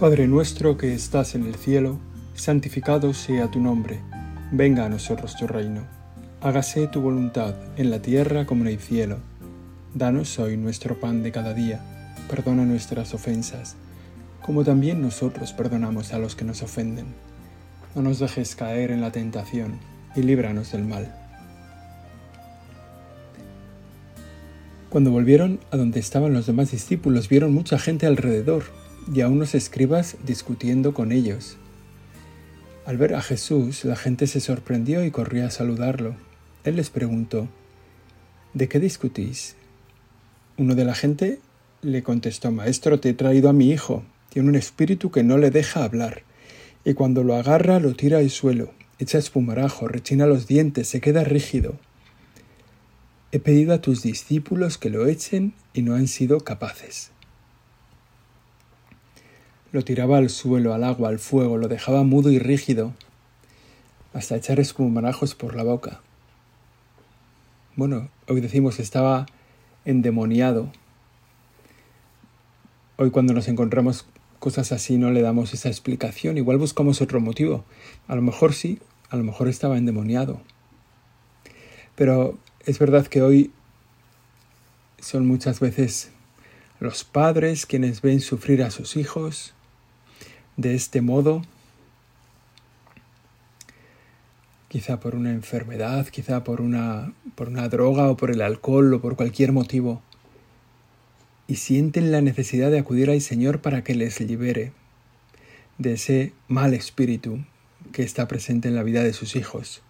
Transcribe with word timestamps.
Padre 0.00 0.28
nuestro 0.28 0.78
que 0.78 0.94
estás 0.94 1.34
en 1.34 1.44
el 1.44 1.56
cielo, 1.56 1.98
santificado 2.34 3.12
sea 3.12 3.50
tu 3.50 3.58
nombre, 3.58 3.98
venga 4.52 4.86
a 4.86 4.88
nosotros 4.88 5.34
tu 5.36 5.48
reino, 5.48 5.88
hágase 6.40 6.86
tu 6.86 7.00
voluntad 7.00 7.56
en 7.76 7.90
la 7.90 8.00
tierra 8.00 8.46
como 8.46 8.62
en 8.62 8.68
el 8.68 8.78
cielo. 8.78 9.18
Danos 9.94 10.38
hoy 10.38 10.56
nuestro 10.56 11.00
pan 11.00 11.24
de 11.24 11.32
cada 11.32 11.52
día, 11.52 12.14
perdona 12.30 12.64
nuestras 12.64 13.12
ofensas, 13.12 13.74
como 14.40 14.62
también 14.62 15.02
nosotros 15.02 15.52
perdonamos 15.52 16.12
a 16.12 16.20
los 16.20 16.36
que 16.36 16.44
nos 16.44 16.62
ofenden. 16.62 17.06
No 17.96 18.02
nos 18.02 18.20
dejes 18.20 18.54
caer 18.54 18.92
en 18.92 19.00
la 19.00 19.10
tentación 19.10 19.80
y 20.14 20.22
líbranos 20.22 20.70
del 20.70 20.84
mal. 20.84 21.12
Cuando 24.90 25.10
volvieron 25.10 25.58
a 25.72 25.76
donde 25.76 25.98
estaban 25.98 26.34
los 26.34 26.46
demás 26.46 26.70
discípulos, 26.70 27.28
vieron 27.28 27.52
mucha 27.52 27.80
gente 27.80 28.06
alrededor 28.06 28.62
y 29.12 29.20
a 29.22 29.28
unos 29.28 29.54
escribas 29.54 30.16
discutiendo 30.24 30.94
con 30.94 31.12
ellos. 31.12 31.56
Al 32.84 32.96
ver 32.96 33.14
a 33.14 33.22
Jesús, 33.22 33.84
la 33.84 33.96
gente 33.96 34.26
se 34.26 34.40
sorprendió 34.40 35.04
y 35.04 35.10
corrió 35.10 35.46
a 35.46 35.50
saludarlo. 35.50 36.14
Él 36.64 36.76
les 36.76 36.90
preguntó, 36.90 37.48
¿De 38.54 38.68
qué 38.68 38.80
discutís? 38.80 39.56
Uno 40.56 40.74
de 40.74 40.84
la 40.84 40.94
gente 40.94 41.38
le 41.82 42.02
contestó, 42.02 42.50
Maestro, 42.50 42.98
te 42.98 43.10
he 43.10 43.14
traído 43.14 43.48
a 43.48 43.52
mi 43.52 43.70
hijo. 43.70 44.02
Tiene 44.30 44.48
un 44.48 44.56
espíritu 44.56 45.10
que 45.10 45.22
no 45.22 45.38
le 45.38 45.50
deja 45.50 45.84
hablar, 45.84 46.22
y 46.84 46.94
cuando 46.94 47.22
lo 47.24 47.36
agarra 47.36 47.80
lo 47.80 47.94
tira 47.94 48.18
al 48.18 48.30
suelo, 48.30 48.72
echa 48.98 49.18
espumarajo, 49.18 49.88
rechina 49.88 50.26
los 50.26 50.46
dientes, 50.46 50.88
se 50.88 51.00
queda 51.00 51.24
rígido. 51.24 51.78
He 53.32 53.38
pedido 53.38 53.74
a 53.74 53.80
tus 53.80 54.02
discípulos 54.02 54.78
que 54.78 54.90
lo 54.90 55.06
echen 55.06 55.54
y 55.74 55.82
no 55.82 55.94
han 55.94 56.08
sido 56.08 56.40
capaces. 56.40 57.10
Lo 59.70 59.84
tiraba 59.84 60.16
al 60.18 60.30
suelo, 60.30 60.72
al 60.72 60.82
agua, 60.82 61.10
al 61.10 61.18
fuego, 61.18 61.58
lo 61.58 61.68
dejaba 61.68 62.02
mudo 62.02 62.30
y 62.30 62.38
rígido, 62.38 62.94
hasta 64.14 64.36
echar 64.36 64.60
espumarajos 64.60 65.34
por 65.34 65.54
la 65.54 65.62
boca. 65.62 66.00
Bueno, 67.76 68.08
hoy 68.26 68.40
decimos 68.40 68.80
estaba 68.80 69.26
endemoniado. 69.84 70.72
Hoy 72.96 73.10
cuando 73.10 73.34
nos 73.34 73.46
encontramos 73.46 74.06
cosas 74.38 74.72
así 74.72 74.96
no 74.96 75.10
le 75.10 75.22
damos 75.22 75.52
esa 75.54 75.68
explicación, 75.68 76.38
igual 76.38 76.58
buscamos 76.58 77.00
otro 77.00 77.20
motivo. 77.20 77.64
A 78.06 78.16
lo 78.16 78.22
mejor 78.22 78.54
sí, 78.54 78.78
a 79.10 79.16
lo 79.16 79.24
mejor 79.24 79.48
estaba 79.48 79.78
endemoniado. 79.78 80.40
Pero 81.94 82.38
es 82.64 82.78
verdad 82.78 83.06
que 83.06 83.22
hoy 83.22 83.52
son 84.98 85.26
muchas 85.26 85.60
veces 85.60 86.10
los 86.80 87.04
padres 87.04 87.66
quienes 87.66 88.02
ven 88.02 88.20
sufrir 88.20 88.62
a 88.62 88.70
sus 88.70 88.96
hijos, 88.96 89.54
de 90.58 90.74
este 90.74 91.00
modo, 91.00 91.42
quizá 94.68 94.98
por 95.00 95.14
una 95.14 95.30
enfermedad, 95.30 96.08
quizá 96.08 96.42
por 96.42 96.60
una, 96.60 97.14
por 97.36 97.48
una 97.48 97.68
droga 97.68 98.10
o 98.10 98.16
por 98.16 98.32
el 98.32 98.42
alcohol 98.42 98.92
o 98.92 99.00
por 99.00 99.14
cualquier 99.14 99.52
motivo, 99.52 100.02
y 101.46 101.54
sienten 101.54 102.10
la 102.10 102.20
necesidad 102.20 102.72
de 102.72 102.80
acudir 102.80 103.08
al 103.08 103.20
Señor 103.20 103.60
para 103.62 103.84
que 103.84 103.94
les 103.94 104.20
libere 104.20 104.72
de 105.78 105.92
ese 105.92 106.32
mal 106.48 106.74
espíritu 106.74 107.38
que 107.92 108.02
está 108.02 108.26
presente 108.26 108.66
en 108.68 108.74
la 108.74 108.82
vida 108.82 109.04
de 109.04 109.12
sus 109.12 109.36
hijos. 109.36 109.80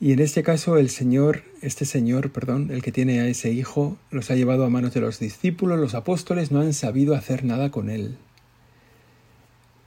Y 0.00 0.12
en 0.12 0.20
este 0.20 0.42
caso 0.42 0.78
el 0.78 0.88
Señor, 0.88 1.42
este 1.60 1.84
Señor, 1.84 2.32
perdón, 2.32 2.70
el 2.70 2.82
que 2.82 2.92
tiene 2.92 3.20
a 3.20 3.28
ese 3.28 3.52
hijo, 3.52 3.98
los 4.10 4.30
ha 4.30 4.34
llevado 4.34 4.64
a 4.64 4.70
manos 4.70 4.94
de 4.94 5.00
los 5.00 5.18
discípulos, 5.18 5.78
los 5.78 5.94
apóstoles 5.94 6.50
no 6.50 6.60
han 6.62 6.72
sabido 6.72 7.14
hacer 7.14 7.44
nada 7.44 7.70
con 7.70 7.90
él. 7.90 8.16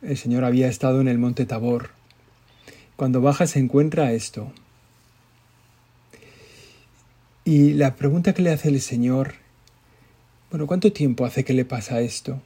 El 0.01 0.17
Señor 0.17 0.45
había 0.45 0.69
estado 0.69 1.01
en 1.01 1.09
el 1.09 1.17
monte 1.17 1.45
Tabor. 1.45 1.89
Cuando 2.95 3.19
baja 3.19 3.47
se 3.47 3.59
encuentra 3.59 4.13
esto. 4.13 4.53
Y 7.43 7.73
la 7.73 7.97
pregunta 7.97 8.33
que 8.33 8.41
le 8.41 8.51
hace 8.51 8.69
el 8.69 8.79
Señor, 8.79 9.33
bueno, 10.51 10.67
¿cuánto 10.67 10.93
tiempo 10.93 11.25
hace 11.25 11.43
que 11.43 11.53
le 11.53 11.65
pasa 11.65 11.99
esto? 11.99 12.41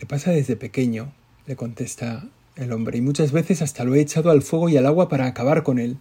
Le 0.00 0.06
pasa 0.06 0.32
desde 0.32 0.56
pequeño, 0.56 1.12
le 1.46 1.54
contesta 1.54 2.24
el 2.56 2.72
hombre, 2.72 2.98
y 2.98 3.00
muchas 3.00 3.30
veces 3.30 3.62
hasta 3.62 3.84
lo 3.84 3.94
he 3.94 4.00
echado 4.00 4.32
al 4.32 4.42
fuego 4.42 4.68
y 4.68 4.76
al 4.76 4.86
agua 4.86 5.08
para 5.08 5.26
acabar 5.26 5.62
con 5.62 5.78
él. 5.78 5.98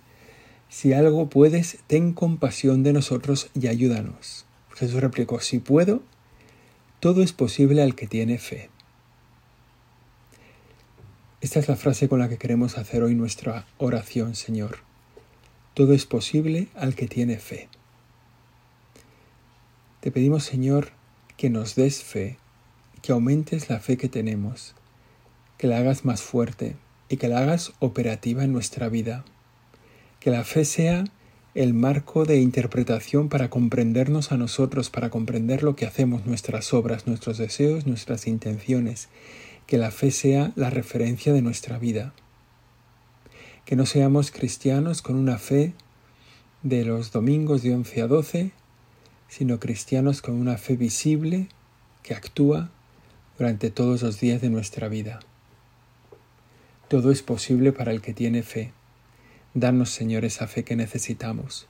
Si 0.67 0.93
algo 0.93 1.29
puedes, 1.29 1.77
ten 1.85 2.13
compasión 2.13 2.81
de 2.81 2.93
nosotros 2.93 3.51
y 3.53 3.67
ayúdanos. 3.67 4.45
Jesús 4.73 4.99
replicó, 4.99 5.41
si 5.41 5.59
puedo, 5.59 6.01
todo 6.99 7.21
es 7.21 7.33
posible 7.33 7.83
al 7.83 7.93
que 7.93 8.07
tiene 8.07 8.39
fe. 8.39 8.70
Esta 11.41 11.57
es 11.57 11.67
la 11.67 11.75
frase 11.75 12.07
con 12.07 12.19
la 12.19 12.29
que 12.29 12.37
queremos 12.37 12.77
hacer 12.77 13.01
hoy 13.01 13.15
nuestra 13.15 13.65
oración, 13.79 14.35
Señor. 14.35 14.77
Todo 15.73 15.93
es 15.93 16.05
posible 16.05 16.67
al 16.75 16.93
que 16.93 17.07
tiene 17.07 17.39
fe. 17.39 17.67
Te 20.01 20.11
pedimos, 20.11 20.43
Señor, 20.43 20.89
que 21.37 21.49
nos 21.49 21.73
des 21.73 22.03
fe, 22.03 22.37
que 23.01 23.11
aumentes 23.11 23.69
la 23.69 23.79
fe 23.79 23.97
que 23.97 24.07
tenemos, 24.07 24.75
que 25.57 25.65
la 25.65 25.79
hagas 25.79 26.05
más 26.05 26.21
fuerte 26.21 26.75
y 27.09 27.17
que 27.17 27.27
la 27.27 27.39
hagas 27.39 27.73
operativa 27.79 28.43
en 28.43 28.53
nuestra 28.53 28.87
vida. 28.87 29.25
Que 30.19 30.29
la 30.29 30.43
fe 30.43 30.63
sea 30.63 31.05
el 31.55 31.73
marco 31.73 32.25
de 32.25 32.39
interpretación 32.39 33.29
para 33.29 33.49
comprendernos 33.49 34.31
a 34.31 34.37
nosotros, 34.37 34.91
para 34.91 35.09
comprender 35.09 35.63
lo 35.63 35.75
que 35.75 35.87
hacemos, 35.87 36.27
nuestras 36.27 36.71
obras, 36.71 37.07
nuestros 37.07 37.39
deseos, 37.39 37.87
nuestras 37.87 38.27
intenciones, 38.27 39.09
que 39.71 39.77
la 39.77 39.91
fe 39.91 40.11
sea 40.11 40.51
la 40.57 40.69
referencia 40.69 41.31
de 41.31 41.41
nuestra 41.41 41.79
vida. 41.79 42.13
Que 43.63 43.77
no 43.77 43.85
seamos 43.85 44.29
cristianos 44.29 45.01
con 45.01 45.15
una 45.15 45.37
fe 45.37 45.73
de 46.61 46.83
los 46.83 47.13
domingos 47.13 47.63
de 47.63 47.73
11 47.73 48.01
a 48.01 48.07
12, 48.07 48.51
sino 49.29 49.61
cristianos 49.61 50.21
con 50.21 50.35
una 50.35 50.57
fe 50.57 50.75
visible 50.75 51.47
que 52.03 52.13
actúa 52.13 52.69
durante 53.37 53.69
todos 53.69 54.01
los 54.01 54.19
días 54.19 54.41
de 54.41 54.49
nuestra 54.49 54.89
vida. 54.89 55.21
Todo 56.89 57.09
es 57.09 57.21
posible 57.21 57.71
para 57.71 57.93
el 57.93 58.01
que 58.01 58.13
tiene 58.13 58.43
fe. 58.43 58.73
Danos, 59.53 59.89
Señor, 59.91 60.25
esa 60.25 60.47
fe 60.47 60.65
que 60.65 60.75
necesitamos. 60.75 61.69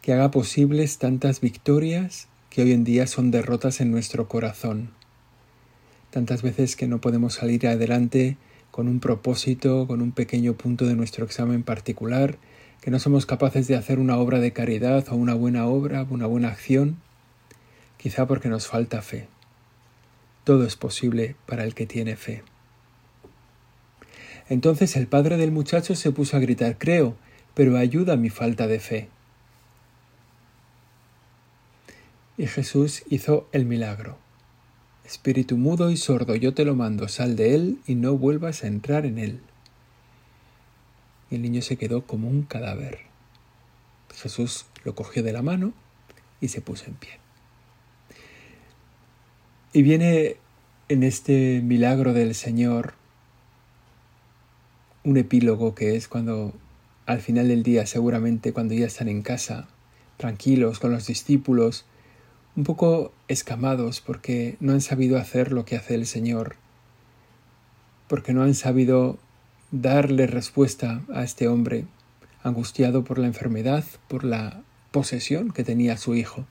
Que 0.00 0.12
haga 0.12 0.32
posibles 0.32 0.98
tantas 0.98 1.40
victorias 1.40 2.26
que 2.50 2.62
hoy 2.62 2.72
en 2.72 2.82
día 2.82 3.06
son 3.06 3.30
derrotas 3.30 3.80
en 3.80 3.92
nuestro 3.92 4.26
corazón 4.26 4.90
tantas 6.12 6.42
veces 6.42 6.76
que 6.76 6.86
no 6.86 7.00
podemos 7.00 7.34
salir 7.34 7.66
adelante 7.66 8.36
con 8.70 8.86
un 8.86 9.00
propósito, 9.00 9.86
con 9.86 10.02
un 10.02 10.12
pequeño 10.12 10.52
punto 10.52 10.84
de 10.84 10.94
nuestro 10.94 11.24
examen 11.24 11.62
particular, 11.62 12.36
que 12.82 12.90
no 12.90 12.98
somos 12.98 13.24
capaces 13.24 13.66
de 13.66 13.76
hacer 13.76 13.98
una 13.98 14.18
obra 14.18 14.38
de 14.38 14.52
caridad 14.52 15.06
o 15.08 15.16
una 15.16 15.34
buena 15.34 15.66
obra, 15.66 16.06
una 16.10 16.26
buena 16.26 16.48
acción, 16.48 16.98
quizá 17.96 18.26
porque 18.26 18.48
nos 18.48 18.66
falta 18.66 19.00
fe. 19.00 19.26
Todo 20.44 20.66
es 20.66 20.76
posible 20.76 21.34
para 21.46 21.64
el 21.64 21.74
que 21.74 21.86
tiene 21.86 22.16
fe. 22.16 22.42
Entonces 24.50 24.96
el 24.96 25.06
padre 25.06 25.38
del 25.38 25.50
muchacho 25.50 25.94
se 25.94 26.12
puso 26.12 26.36
a 26.36 26.40
gritar, 26.40 26.76
creo, 26.76 27.16
pero 27.54 27.78
ayuda 27.78 28.16
mi 28.16 28.28
falta 28.28 28.66
de 28.66 28.80
fe. 28.80 29.08
Y 32.36 32.46
Jesús 32.46 33.02
hizo 33.08 33.48
el 33.52 33.64
milagro. 33.64 34.21
Espíritu 35.04 35.56
mudo 35.56 35.90
y 35.90 35.96
sordo, 35.96 36.34
yo 36.36 36.54
te 36.54 36.64
lo 36.64 36.74
mando, 36.74 37.08
sal 37.08 37.36
de 37.36 37.54
él 37.54 37.78
y 37.86 37.94
no 37.94 38.16
vuelvas 38.16 38.64
a 38.64 38.68
entrar 38.68 39.04
en 39.04 39.18
él. 39.18 39.40
Y 41.30 41.36
el 41.36 41.42
niño 41.42 41.62
se 41.62 41.76
quedó 41.76 42.06
como 42.06 42.28
un 42.28 42.42
cadáver. 42.42 43.00
Jesús 44.14 44.66
lo 44.84 44.94
cogió 44.94 45.22
de 45.22 45.32
la 45.32 45.42
mano 45.42 45.72
y 46.40 46.48
se 46.48 46.60
puso 46.60 46.86
en 46.86 46.94
pie. 46.94 47.18
Y 49.72 49.82
viene 49.82 50.36
en 50.88 51.02
este 51.02 51.62
milagro 51.62 52.12
del 52.12 52.34
Señor 52.34 52.94
un 55.04 55.16
epílogo 55.16 55.74
que 55.74 55.96
es 55.96 56.08
cuando 56.08 56.52
al 57.06 57.20
final 57.20 57.48
del 57.48 57.62
día, 57.62 57.86
seguramente 57.86 58.52
cuando 58.52 58.74
ya 58.74 58.86
están 58.86 59.08
en 59.08 59.22
casa, 59.22 59.66
tranquilos 60.16 60.78
con 60.78 60.92
los 60.92 61.06
discípulos, 61.06 61.84
un 62.54 62.64
poco 62.64 63.12
escamados 63.28 64.00
porque 64.00 64.56
no 64.60 64.72
han 64.72 64.80
sabido 64.80 65.18
hacer 65.18 65.52
lo 65.52 65.64
que 65.64 65.76
hace 65.76 65.94
el 65.94 66.06
Señor, 66.06 66.56
porque 68.08 68.32
no 68.32 68.42
han 68.42 68.54
sabido 68.54 69.18
darle 69.70 70.26
respuesta 70.26 71.02
a 71.14 71.22
este 71.22 71.48
hombre 71.48 71.86
angustiado 72.42 73.04
por 73.04 73.18
la 73.18 73.26
enfermedad, 73.26 73.84
por 74.08 74.24
la 74.24 74.62
posesión 74.90 75.50
que 75.50 75.64
tenía 75.64 75.96
su 75.96 76.14
hijo. 76.14 76.46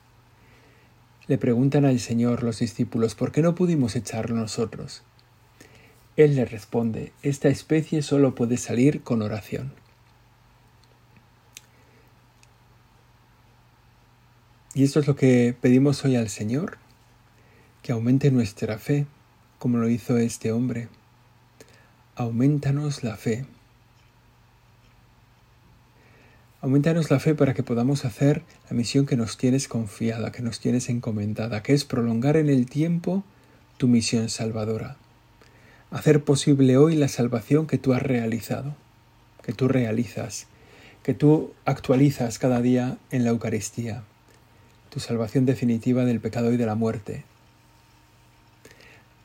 Le 1.28 1.38
preguntan 1.38 1.84
al 1.84 2.00
Señor 2.00 2.42
los 2.42 2.58
discípulos, 2.58 3.14
¿por 3.14 3.30
qué 3.30 3.42
no 3.42 3.54
pudimos 3.54 3.94
echarlo 3.94 4.34
nosotros? 4.34 5.02
Él 6.16 6.34
le 6.34 6.44
responde, 6.44 7.12
esta 7.22 7.48
especie 7.48 8.02
solo 8.02 8.34
puede 8.34 8.56
salir 8.56 9.02
con 9.02 9.22
oración. 9.22 9.72
Y 14.74 14.84
esto 14.84 15.00
es 15.00 15.06
lo 15.06 15.16
que 15.16 15.54
pedimos 15.60 16.02
hoy 16.04 16.16
al 16.16 16.30
Señor, 16.30 16.78
que 17.82 17.92
aumente 17.92 18.30
nuestra 18.30 18.78
fe 18.78 19.06
como 19.58 19.76
lo 19.76 19.90
hizo 19.90 20.16
este 20.16 20.50
hombre. 20.50 20.88
Aumentanos 22.16 23.04
la 23.04 23.16
fe. 23.16 23.44
Aumentanos 26.62 27.10
la 27.10 27.20
fe 27.20 27.34
para 27.34 27.52
que 27.52 27.62
podamos 27.62 28.06
hacer 28.06 28.44
la 28.70 28.74
misión 28.74 29.04
que 29.04 29.16
nos 29.16 29.36
tienes 29.36 29.68
confiada, 29.68 30.32
que 30.32 30.40
nos 30.40 30.58
tienes 30.58 30.88
encomendada, 30.88 31.62
que 31.62 31.74
es 31.74 31.84
prolongar 31.84 32.38
en 32.38 32.48
el 32.48 32.64
tiempo 32.64 33.24
tu 33.76 33.88
misión 33.88 34.30
salvadora. 34.30 34.96
Hacer 35.90 36.24
posible 36.24 36.78
hoy 36.78 36.96
la 36.96 37.08
salvación 37.08 37.66
que 37.66 37.76
tú 37.76 37.92
has 37.92 38.02
realizado, 38.02 38.74
que 39.42 39.52
tú 39.52 39.68
realizas, 39.68 40.46
que 41.02 41.12
tú 41.12 41.52
actualizas 41.66 42.38
cada 42.38 42.62
día 42.62 42.96
en 43.10 43.24
la 43.24 43.30
Eucaristía, 43.30 44.04
tu 44.92 45.00
salvación 45.00 45.46
definitiva 45.46 46.04
del 46.04 46.20
pecado 46.20 46.52
y 46.52 46.56
de 46.56 46.66
la 46.66 46.74
muerte. 46.74 47.24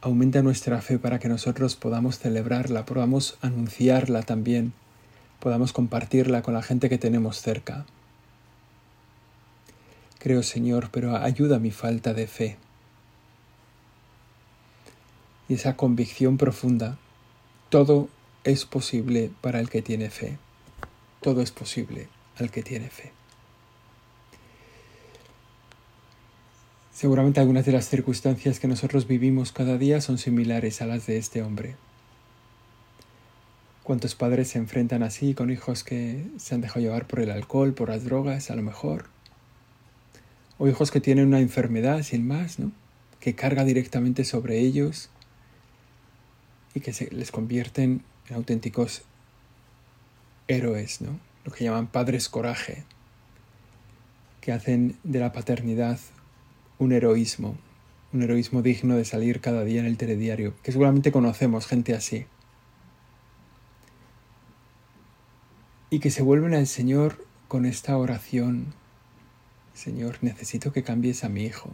Aumenta 0.02 0.42
nuestra 0.42 0.82
fe 0.82 0.98
para 0.98 1.20
que 1.20 1.28
nosotros 1.28 1.76
podamos 1.76 2.20
celebrarla, 2.20 2.86
podamos 2.86 3.38
anunciarla 3.42 4.22
también 4.22 4.74
podamos 5.40 5.74
compartirla 5.74 6.42
con 6.42 6.54
la 6.54 6.64
gente 6.64 6.90
que 6.90 6.98
tenemos 6.98 7.42
cerca. 7.42 7.86
Creo, 10.20 10.44
Señor, 10.44 10.90
pero 10.92 11.16
ayuda 11.16 11.60
mi 11.60 11.72
falta 11.72 12.14
de 12.14 12.28
fe. 12.28 12.58
Y 15.48 15.54
esa 15.54 15.78
convicción 15.78 16.38
profunda, 16.38 16.98
todo 17.70 18.10
es 18.44 18.66
posible 18.66 19.32
para 19.42 19.60
el 19.60 19.70
que 19.70 19.82
tiene 19.82 20.10
fe. 20.10 20.38
Todo 21.22 21.42
es 21.42 21.52
posible 21.52 22.10
al 22.38 22.52
que 22.52 22.64
tiene 22.64 22.90
fe. 22.90 23.17
Seguramente 26.98 27.40
algunas 27.40 27.64
de 27.64 27.74
las 27.74 27.88
circunstancias 27.88 28.60
que 28.60 28.68
nosotros 28.68 29.06
vivimos 29.06 29.52
cada 29.52 29.78
día 29.78 30.02
son 30.02 30.18
similares 30.18 30.82
a 30.82 30.88
las 30.88 31.06
de 31.06 31.18
este 31.20 31.44
hombre. 31.44 31.76
¿Cuántos 33.84 34.16
padres 34.16 34.48
se 34.48 34.58
enfrentan 34.58 35.04
así 35.04 35.36
con 35.36 35.52
hijos 35.52 35.84
que 35.84 36.26
se 36.40 36.56
han 36.56 36.62
dejado 36.62 36.80
llevar 36.80 37.06
por 37.06 37.20
el 37.20 37.30
alcohol, 37.30 37.76
por 37.76 37.90
las 37.90 38.04
drogas, 38.04 38.50
a 38.50 38.56
lo 38.56 38.64
mejor? 38.64 39.06
O 40.58 40.68
hijos 40.68 40.90
que 40.90 41.00
tienen 41.00 41.28
una 41.28 41.40
enfermedad 41.40 42.02
sin 42.02 42.28
más, 42.28 42.58
¿no? 42.58 42.72
Que 43.20 43.36
carga 43.36 43.64
directamente 43.64 44.26
sobre 44.26 44.58
ellos 44.58 45.12
y 46.74 46.80
que 46.80 46.94
se 46.94 47.12
les 47.12 47.30
convierten 47.30 48.02
en 48.28 48.36
auténticos 48.36 49.04
héroes, 50.48 51.02
¿no? 51.02 51.20
Lo 51.46 51.52
que 51.52 51.64
llaman 51.64 51.86
padres 51.86 52.28
coraje, 52.28 52.86
que 54.42 54.52
hacen 54.52 54.98
de 55.04 55.20
la 55.20 55.32
paternidad 55.32 56.00
un 56.80 56.92
heroísmo, 56.92 57.58
un 58.14 58.24
heroísmo 58.24 58.62
digno 58.62 58.96
de 58.96 59.06
salir 59.06 59.42
cada 59.42 59.64
día 59.64 59.80
en 59.80 59.86
el 59.86 59.98
telediario, 59.98 60.54
que 60.64 60.72
seguramente 60.72 61.12
conocemos 61.12 61.68
gente 61.68 61.94
así. 61.94 62.26
y 65.90 66.00
que 66.00 66.12
se 66.12 66.22
vuelven 66.22 66.54
al 66.54 66.68
Señor 66.68 67.26
con 67.48 67.66
esta 67.66 67.98
oración. 67.98 68.74
Señor, 69.74 70.18
necesito 70.22 70.74
que 70.74 70.84
cambies 70.84 71.24
a 71.24 71.30
mi 71.30 71.44
hijo. 71.44 71.72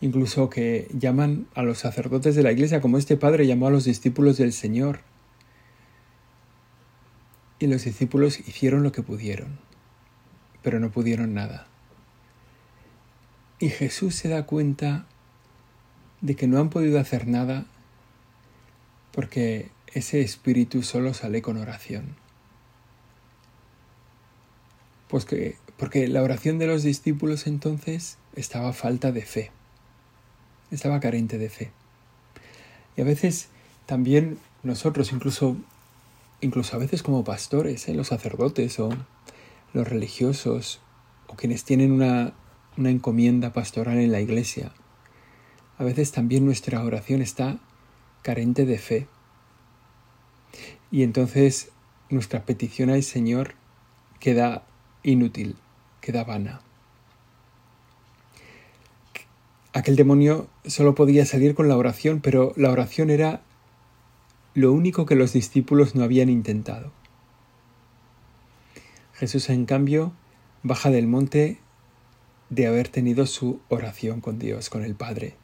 Incluso 0.00 0.50
que 0.50 0.88
llaman 0.92 1.46
a 1.54 1.62
los 1.62 1.78
sacerdotes 1.78 2.34
de 2.34 2.42
la 2.42 2.52
iglesia 2.52 2.80
como 2.80 2.98
este 2.98 3.16
padre 3.16 3.46
llamó 3.46 3.68
a 3.68 3.70
los 3.70 3.84
discípulos 3.84 4.38
del 4.38 4.52
Señor. 4.52 5.00
Y 7.58 7.66
los 7.66 7.84
discípulos 7.84 8.40
hicieron 8.40 8.82
lo 8.82 8.92
que 8.92 9.02
pudieron, 9.02 9.58
pero 10.62 10.80
no 10.80 10.90
pudieron 10.90 11.34
nada. 11.34 11.66
Y 13.64 13.70
Jesús 13.70 14.14
se 14.14 14.28
da 14.28 14.44
cuenta 14.44 15.06
de 16.20 16.36
que 16.36 16.46
no 16.46 16.58
han 16.58 16.68
podido 16.68 17.00
hacer 17.00 17.26
nada 17.26 17.64
porque 19.10 19.70
ese 19.94 20.20
espíritu 20.20 20.82
solo 20.82 21.14
sale 21.14 21.40
con 21.40 21.56
oración. 21.56 22.14
Pues 25.08 25.24
que, 25.24 25.56
porque 25.78 26.08
la 26.08 26.22
oración 26.22 26.58
de 26.58 26.66
los 26.66 26.82
discípulos 26.82 27.46
entonces 27.46 28.18
estaba 28.36 28.74
falta 28.74 29.12
de 29.12 29.22
fe, 29.22 29.50
estaba 30.70 31.00
carente 31.00 31.38
de 31.38 31.48
fe. 31.48 31.70
Y 32.98 33.00
a 33.00 33.04
veces 33.04 33.48
también 33.86 34.36
nosotros, 34.62 35.10
incluso, 35.10 35.56
incluso 36.42 36.76
a 36.76 36.80
veces 36.80 37.02
como 37.02 37.24
pastores, 37.24 37.88
¿eh? 37.88 37.94
los 37.94 38.08
sacerdotes 38.08 38.78
o 38.78 38.90
los 39.72 39.88
religiosos, 39.88 40.80
o 41.28 41.36
quienes 41.36 41.64
tienen 41.64 41.92
una, 41.92 42.34
una 42.76 42.90
encomienda 42.90 43.52
pastoral 43.52 43.98
en 43.98 44.12
la 44.12 44.20
iglesia, 44.20 44.72
a 45.78 45.84
veces 45.84 46.12
también 46.12 46.44
nuestra 46.44 46.82
oración 46.84 47.20
está 47.20 47.58
carente 48.22 48.64
de 48.64 48.78
fe. 48.78 49.08
Y 50.90 51.02
entonces 51.02 51.70
nuestra 52.10 52.44
petición 52.44 52.90
al 52.90 53.02
Señor 53.02 53.54
queda 54.20 54.64
inútil, 55.02 55.56
queda 56.00 56.24
vana. 56.24 56.60
Aquel 59.72 59.96
demonio 59.96 60.48
solo 60.64 60.94
podía 60.94 61.26
salir 61.26 61.56
con 61.56 61.68
la 61.68 61.76
oración, 61.76 62.20
pero 62.20 62.52
la 62.56 62.70
oración 62.70 63.10
era 63.10 63.42
lo 64.54 64.72
único 64.72 65.04
que 65.04 65.16
los 65.16 65.32
discípulos 65.32 65.96
no 65.96 66.04
habían 66.04 66.28
intentado. 66.28 66.92
Jesús, 69.14 69.50
en 69.50 69.66
cambio, 69.66 70.12
baja 70.62 70.90
del 70.90 71.08
monte 71.08 71.58
de 72.50 72.66
haber 72.66 72.88
tenido 72.88 73.26
su 73.26 73.60
oración 73.68 74.20
con 74.20 74.38
Dios, 74.38 74.70
con 74.70 74.84
el 74.84 74.94
Padre. 74.94 75.34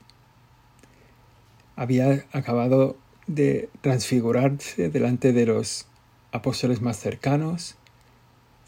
Había 1.77 2.25
acabado 2.33 2.97
de 3.27 3.69
transfigurarse 3.81 4.91
delante 4.91 5.33
de 5.33 5.47
los 5.47 5.87
apóstoles 6.33 6.81
más 6.81 6.99
cercanos, 6.99 7.77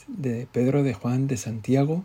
de 0.09 0.47
Pedro, 0.53 0.83
de 0.83 0.95
Juan, 0.95 1.27
de 1.27 1.37
Santiago, 1.37 2.05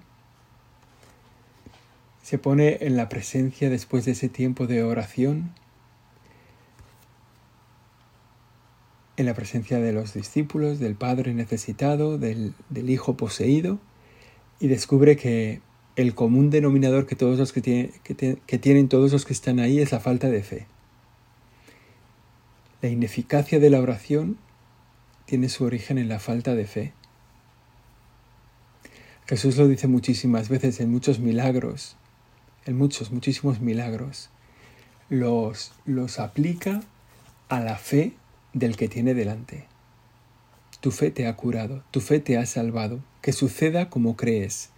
se 2.28 2.38
pone 2.38 2.80
en 2.82 2.98
la 2.98 3.08
presencia 3.08 3.70
después 3.70 4.04
de 4.04 4.12
ese 4.12 4.28
tiempo 4.28 4.68
de 4.68 4.84
oración, 4.84 5.54
en 9.16 9.26
la 9.26 9.34
presencia 9.34 9.80
de 9.80 9.94
los 9.94 10.14
discípulos, 10.14 10.78
del 10.80 10.96
Padre 10.96 11.34
necesitado, 11.34 12.18
del, 12.18 12.54
Hijo 12.70 13.16
poseído, 13.16 13.80
y 14.60 14.68
descubre 14.68 15.16
que 15.16 15.62
el 15.98 16.14
común 16.14 16.52
denominador 16.52 17.08
que, 17.08 17.16
todos 17.16 17.40
los 17.40 17.52
que, 17.52 17.62
tienen 17.62 18.88
todos 18.88 19.12
los 19.12 19.26
que 19.26 19.34
están 19.34 19.60
ahí 19.60 19.80
es 19.80 19.92
la 19.92 20.00
falta 20.00 20.30
de 20.30 20.44
fe. 20.44 20.68
La 22.84 22.90
ineficacia 22.90 23.60
de 23.60 23.72
la 23.72 23.82
oración 23.82 24.38
tiene 25.26 25.50
su 25.50 25.64
origen 25.64 25.98
en 25.98 26.08
la 26.08 26.20
falta 26.20 26.54
de 26.54 26.68
fe. 26.68 26.94
Jesús 29.26 29.58
lo 29.58 29.68
dice 29.68 29.88
muchísimas 29.88 30.50
veces 30.50 30.80
en 30.80 30.92
muchos 30.92 31.18
milagros, 31.18 31.98
en 32.68 32.78
muchos, 32.78 33.12
muchísimos 33.12 33.60
milagros. 33.60 34.30
Los, 35.10 35.74
los 35.86 36.20
aplica 36.20 36.82
a 37.50 37.60
la 37.60 37.76
fe 37.76 38.14
del 38.54 38.78
que 38.78 38.88
tiene 38.88 39.16
delante. 39.16 39.66
Tu 40.80 40.92
fe 40.92 41.10
te 41.10 41.26
ha 41.26 41.36
curado, 41.36 41.84
tu 41.90 42.02
fe 42.02 42.20
te 42.20 42.38
ha 42.38 42.46
salvado, 42.46 43.00
que 43.24 43.34
suceda 43.34 43.90
como 43.90 44.16
crees. 44.16 44.70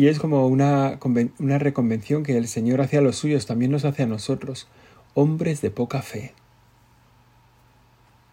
Y 0.00 0.08
es 0.08 0.18
como 0.18 0.46
una, 0.46 0.98
una 1.38 1.58
reconvención 1.58 2.22
que 2.22 2.38
el 2.38 2.48
Señor 2.48 2.80
hace 2.80 2.96
a 2.96 3.02
los 3.02 3.16
suyos, 3.16 3.44
también 3.44 3.70
nos 3.70 3.84
hace 3.84 4.04
a 4.04 4.06
nosotros, 4.06 4.66
hombres 5.12 5.60
de 5.60 5.70
poca 5.70 6.00
fe. 6.00 6.32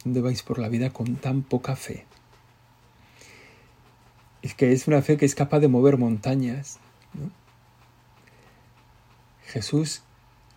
¿Dónde 0.05 0.21
vais 0.21 0.43
por 0.43 0.59
la 0.59 0.69
vida 0.69 0.91
con 0.91 1.17
tan 1.17 1.41
poca 1.41 1.75
fe? 1.75 2.05
es 4.43 4.53
que 4.53 4.71
es 4.71 4.87
una 4.87 5.01
fe 5.01 5.17
que 5.17 5.25
es 5.25 5.35
capaz 5.35 5.59
de 5.59 5.67
mover 5.67 5.97
montañas. 5.97 6.79
Jesús 9.45 10.03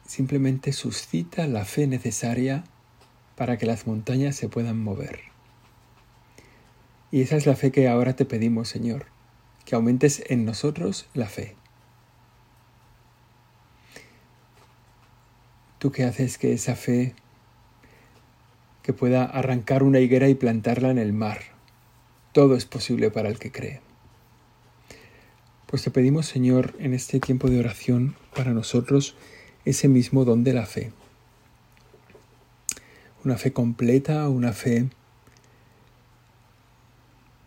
simplemente 0.06 0.72
suscita 0.72 1.48
la 1.48 1.64
fe 1.64 1.88
necesaria 1.88 2.62
para 3.34 3.58
que 3.58 3.66
las 3.66 3.84
montañas 3.84 4.36
se 4.36 4.48
puedan 4.48 4.80
mover. 4.80 5.22
Y 7.10 7.22
esa 7.22 7.34
es 7.34 7.46
la 7.46 7.56
fe 7.56 7.72
que 7.72 7.88
ahora 7.88 8.14
te 8.14 8.26
pedimos, 8.26 8.68
Señor, 8.68 9.06
que 9.70 9.76
aumentes 9.76 10.24
en 10.26 10.44
nosotros 10.44 11.06
la 11.14 11.26
fe. 11.26 11.54
Tú 15.78 15.92
que 15.92 16.02
haces 16.02 16.38
que 16.38 16.52
esa 16.52 16.74
fe 16.74 17.14
que 18.82 18.92
pueda 18.92 19.22
arrancar 19.24 19.84
una 19.84 20.00
higuera 20.00 20.28
y 20.28 20.34
plantarla 20.34 20.90
en 20.90 20.98
el 20.98 21.12
mar, 21.12 21.38
todo 22.32 22.56
es 22.56 22.64
posible 22.64 23.12
para 23.12 23.28
el 23.28 23.38
que 23.38 23.52
cree. 23.52 23.80
Pues 25.68 25.84
te 25.84 25.92
pedimos, 25.92 26.26
Señor, 26.26 26.74
en 26.80 26.92
este 26.92 27.20
tiempo 27.20 27.48
de 27.48 27.60
oración 27.60 28.16
para 28.34 28.52
nosotros 28.52 29.14
ese 29.64 29.86
mismo 29.86 30.24
don 30.24 30.42
de 30.42 30.52
la 30.52 30.66
fe. 30.66 30.90
Una 33.24 33.36
fe 33.36 33.52
completa, 33.52 34.28
una 34.28 34.52
fe 34.52 34.88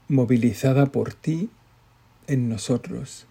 movilizada 0.08 0.86
por 0.86 1.14
ti 1.14 1.50
en 2.28 2.50
nosotros. 2.50 3.26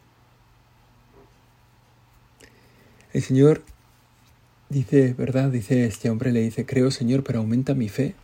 El 3.12 3.22
Señor 3.22 3.62
dice, 4.68 5.14
¿verdad? 5.14 5.50
Dice 5.50 5.84
este 5.84 6.10
hombre, 6.10 6.32
le 6.32 6.40
dice, 6.40 6.64
creo 6.64 6.90
Señor, 6.90 7.22
pero 7.24 7.40
aumenta 7.40 7.74
mi 7.74 7.88
fe. 7.88 8.14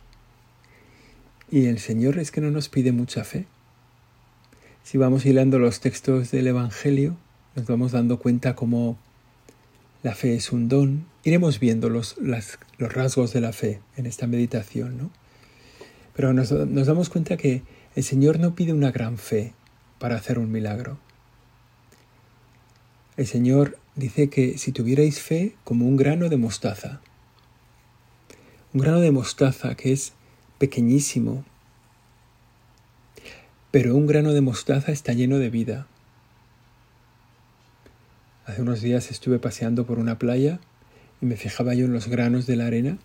Y 1.51 1.65
el 1.65 1.79
Señor 1.79 2.17
es 2.17 2.31
que 2.31 2.41
no 2.41 2.51
nos 2.51 2.69
pide 2.69 2.91
mucha 2.91 3.23
fe. 3.23 3.45
Si 4.83 4.97
vamos 4.97 5.25
hilando 5.25 5.59
los 5.59 5.79
textos 5.79 6.31
del 6.31 6.47
Evangelio, 6.47 7.17
nos 7.55 7.67
vamos 7.67 7.91
dando 7.91 8.19
cuenta 8.19 8.55
cómo 8.55 8.97
la 10.01 10.15
fe 10.15 10.35
es 10.35 10.51
un 10.51 10.69
don. 10.69 11.05
Iremos 11.23 11.59
viendo 11.59 11.89
los, 11.89 12.15
los 12.17 12.93
rasgos 12.93 13.33
de 13.33 13.41
la 13.41 13.53
fe 13.53 13.81
en 13.97 14.05
esta 14.05 14.25
meditación, 14.25 14.97
¿no? 14.97 15.11
Pero 16.15 16.33
nos, 16.33 16.51
nos 16.51 16.87
damos 16.87 17.09
cuenta 17.09 17.37
que 17.37 17.61
el 17.95 18.03
Señor 18.03 18.39
no 18.39 18.55
pide 18.55 18.73
una 18.73 18.91
gran 18.91 19.17
fe 19.17 19.53
para 19.99 20.15
hacer 20.15 20.39
un 20.39 20.51
milagro. 20.51 20.97
El 23.17 23.27
Señor 23.27 23.77
dice 23.95 24.29
que 24.29 24.57
si 24.57 24.71
tuvierais 24.71 25.21
fe 25.21 25.55
como 25.63 25.85
un 25.85 25.97
grano 25.97 26.29
de 26.29 26.37
mostaza, 26.37 27.01
un 28.73 28.81
grano 28.81 29.01
de 29.01 29.11
mostaza 29.11 29.75
que 29.75 29.91
es 29.91 30.13
pequeñísimo, 30.57 31.43
pero 33.71 33.95
un 33.95 34.07
grano 34.07 34.33
de 34.33 34.41
mostaza 34.41 34.91
está 34.91 35.13
lleno 35.13 35.37
de 35.37 35.49
vida. 35.49 35.87
Hace 38.45 38.61
unos 38.61 38.81
días 38.81 39.11
estuve 39.11 39.37
paseando 39.37 39.85
por 39.85 39.99
una 39.99 40.17
playa 40.17 40.59
y 41.21 41.25
me 41.25 41.35
fijaba 41.35 41.73
yo 41.73 41.85
en 41.85 41.93
los 41.93 42.07
granos 42.07 42.47
de 42.47 42.55
la 42.55 42.67
arena. 42.67 42.97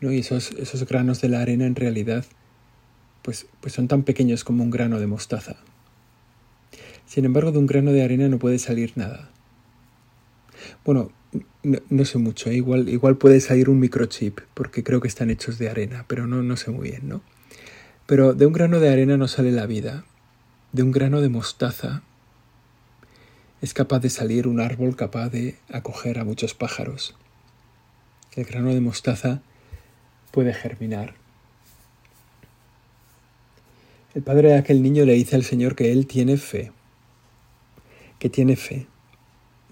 ¿no? 0.00 0.12
Y 0.12 0.20
esos, 0.20 0.52
esos 0.52 0.86
granos 0.86 1.20
de 1.20 1.28
la 1.28 1.40
arena 1.40 1.66
en 1.66 1.74
realidad 1.74 2.24
pues, 3.26 3.46
pues 3.60 3.74
son 3.74 3.88
tan 3.88 4.04
pequeños 4.04 4.44
como 4.44 4.62
un 4.62 4.70
grano 4.70 5.00
de 5.00 5.08
mostaza. 5.08 5.56
Sin 7.06 7.24
embargo, 7.24 7.50
de 7.50 7.58
un 7.58 7.66
grano 7.66 7.90
de 7.90 8.04
arena 8.04 8.28
no 8.28 8.38
puede 8.38 8.60
salir 8.60 8.92
nada. 8.94 9.30
Bueno, 10.84 11.10
no, 11.64 12.04
sé 12.04 12.18
mucho, 12.18 12.50
¿eh? 12.50 12.54
igual, 12.54 12.88
igual 12.88 13.16
puede 13.16 13.40
salir 13.40 13.68
un 13.68 13.80
microchip, 13.80 14.38
porque 14.54 14.84
creo 14.84 15.00
que 15.00 15.08
están 15.08 15.30
hechos 15.30 15.58
de 15.58 15.68
arena, 15.68 16.04
pero 16.06 16.28
no, 16.28 16.44
no 16.44 16.56
sé 16.56 16.70
muy 16.70 16.90
bien, 16.90 17.08
¿no? 17.08 17.20
Pero 18.06 18.32
de 18.32 18.46
un 18.46 18.52
grano 18.52 18.78
de 18.78 18.90
arena 18.90 19.16
no 19.16 19.26
sale 19.26 19.50
la 19.50 19.66
vida. 19.66 20.04
De 20.70 20.84
un 20.84 20.92
grano 20.92 21.20
de 21.20 21.28
mostaza 21.28 22.04
es 23.60 23.74
capaz 23.74 23.98
de 23.98 24.10
salir 24.10 24.46
un 24.46 24.60
árbol 24.60 24.94
capaz 24.94 25.30
de 25.30 25.56
acoger 25.68 26.20
a 26.20 26.24
muchos 26.24 26.54
pájaros. 26.54 27.16
El 28.36 28.44
grano 28.44 28.72
de 28.72 28.80
mostaza 28.80 29.42
puede 30.30 30.54
germinar. 30.54 31.25
El 34.16 34.22
padre 34.22 34.48
de 34.48 34.56
aquel 34.56 34.82
niño 34.82 35.04
le 35.04 35.12
dice 35.12 35.36
al 35.36 35.44
Señor 35.44 35.76
que 35.76 35.92
él 35.92 36.06
tiene 36.06 36.38
fe, 36.38 36.72
que 38.18 38.30
tiene 38.30 38.56
fe, 38.56 38.86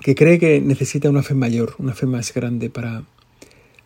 que 0.03 0.15
cree 0.15 0.39
que 0.39 0.61
necesita 0.61 1.09
una 1.09 1.23
fe 1.23 1.33
mayor, 1.33 1.75
una 1.79 1.95
fe 1.95 2.05
más 2.05 2.35
grande 2.35 2.69
para, 2.69 3.05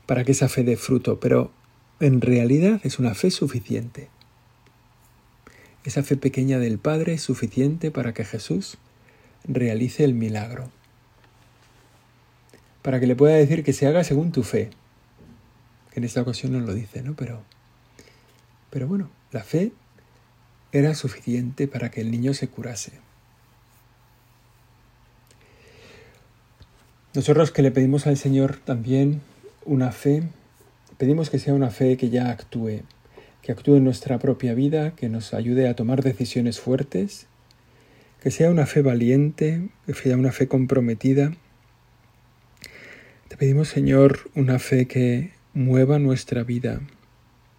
para 0.04 0.24
que 0.24 0.32
esa 0.32 0.48
fe 0.48 0.64
dé 0.64 0.76
fruto, 0.76 1.20
pero 1.20 1.52
en 2.00 2.20
realidad 2.20 2.80
es 2.82 2.98
una 2.98 3.14
fe 3.14 3.30
suficiente. 3.30 4.08
Esa 5.84 6.02
fe 6.02 6.16
pequeña 6.16 6.58
del 6.58 6.80
Padre 6.80 7.12
es 7.12 7.22
suficiente 7.22 7.92
para 7.92 8.12
que 8.12 8.24
Jesús 8.24 8.78
realice 9.44 10.02
el 10.02 10.12
milagro. 10.12 10.72
Para 12.82 12.98
que 12.98 13.06
le 13.06 13.14
pueda 13.14 13.36
decir 13.36 13.62
que 13.62 13.72
se 13.72 13.86
haga 13.86 14.02
según 14.02 14.32
tu 14.32 14.42
fe. 14.42 14.70
Que 15.92 16.00
en 16.00 16.04
esta 16.04 16.22
ocasión 16.22 16.50
no 16.50 16.58
lo 16.58 16.74
dice, 16.74 17.00
¿no? 17.02 17.14
Pero, 17.14 17.44
pero 18.70 18.88
bueno, 18.88 19.08
la 19.30 19.44
fe 19.44 19.70
era 20.72 20.94
suficiente 20.94 21.66
para 21.68 21.90
que 21.90 22.00
el 22.00 22.10
niño 22.10 22.34
se 22.34 22.48
curase. 22.48 22.92
Nosotros 27.14 27.50
que 27.50 27.62
le 27.62 27.70
pedimos 27.70 28.06
al 28.06 28.16
Señor 28.16 28.58
también 28.58 29.22
una 29.64 29.92
fe, 29.92 30.22
pedimos 30.98 31.30
que 31.30 31.38
sea 31.38 31.54
una 31.54 31.70
fe 31.70 31.96
que 31.96 32.10
ya 32.10 32.30
actúe, 32.30 32.82
que 33.42 33.52
actúe 33.52 33.76
en 33.76 33.84
nuestra 33.84 34.18
propia 34.18 34.54
vida, 34.54 34.94
que 34.94 35.08
nos 35.08 35.32
ayude 35.32 35.68
a 35.68 35.74
tomar 35.74 36.02
decisiones 36.02 36.60
fuertes, 36.60 37.26
que 38.22 38.30
sea 38.30 38.50
una 38.50 38.66
fe 38.66 38.82
valiente, 38.82 39.68
que 39.86 39.94
sea 39.94 40.16
una 40.16 40.32
fe 40.32 40.48
comprometida. 40.48 41.32
Te 43.28 43.36
pedimos, 43.36 43.68
Señor, 43.68 44.30
una 44.34 44.58
fe 44.58 44.86
que 44.86 45.32
mueva 45.54 45.98
nuestra 45.98 46.44
vida, 46.44 46.80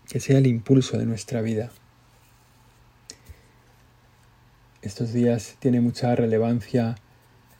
que 0.09 0.19
sea 0.19 0.37
el 0.37 0.47
impulso 0.47 0.97
de 0.97 1.05
nuestra 1.05 1.41
vida. 1.41 1.71
Estos 4.81 5.11
días 5.11 5.57
tiene 5.59 5.81
mucha 5.81 6.15
relevancia 6.15 6.95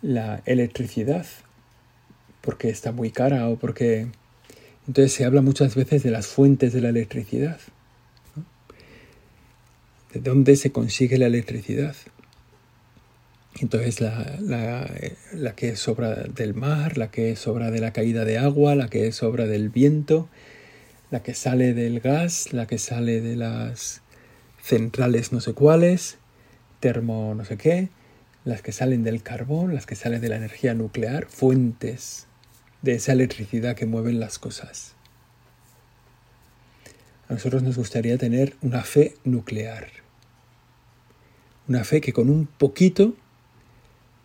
la 0.02 0.42
electricidad, 0.46 1.26
porque 2.42 2.70
está 2.70 2.92
muy 2.92 3.12
cara 3.12 3.50
o 3.50 3.58
porque... 3.58 4.08
Entonces 4.88 5.14
se 5.14 5.26
habla 5.26 5.42
muchas 5.42 5.76
veces 5.76 6.02
de 6.02 6.12
las 6.12 6.28
fuentes 6.28 6.74
de 6.74 6.82
la 6.82 6.90
electricidad. 6.90 7.60
¿De 10.14 10.20
dónde 10.22 10.56
se 10.56 10.72
consigue 10.72 11.18
la 11.20 11.28
electricidad? 11.28 11.96
Entonces 13.60 14.00
la, 14.00 14.38
la, 14.40 14.90
la, 15.34 15.56
que 15.56 15.70
es 15.70 15.88
obra 15.88 16.16
del 16.16 16.54
mar, 16.54 16.98
la 16.98 17.12
que 17.12 17.32
es 17.32 17.46
obra 17.46 17.70
de 17.70 17.82
la 17.82 17.92
caída 17.92 18.26
de 18.26 18.38
agua, 18.38 18.74
la 18.76 18.88
que 18.88 19.08
es 19.08 19.22
obra 19.22 19.46
del 19.46 19.70
viento, 19.70 20.30
la 21.12 21.22
que 21.22 21.34
sale 21.34 21.74
del 21.74 22.00
gas, 22.00 22.54
la 22.54 22.66
que 22.66 22.78
sale 22.78 23.22
de 23.22 23.36
las 23.36 24.02
centrales 24.64 25.32
no 25.34 25.42
sé 25.42 25.54
cuáles, 25.54 26.18
termo 26.80 27.34
no 27.36 27.46
sé 27.46 27.58
qué, 27.58 27.90
las 28.46 28.62
que 28.62 28.72
salen 28.72 29.04
del 29.04 29.22
carbón, 29.22 29.74
las 29.74 29.86
que 29.86 29.96
salen 29.96 30.22
de 30.22 30.30
la 30.30 30.38
energía 30.38 30.74
nuclear, 30.74 31.28
fuentes 31.28 32.28
de 32.82 32.94
esa 32.94 33.14
electricidad 33.14 33.76
que 33.76 33.86
mueven 33.86 34.20
las 34.20 34.40
cosas. 34.40 34.94
A 37.28 37.34
nosotros 37.34 37.62
nos 37.62 37.78
gustaría 37.78 38.18
tener 38.18 38.56
una 38.62 38.84
fe 38.84 39.16
nuclear, 39.24 39.88
una 41.68 41.84
fe 41.84 42.02
que 42.02 42.14
con 42.14 42.30
un 42.30 42.48
poquito 42.48 43.14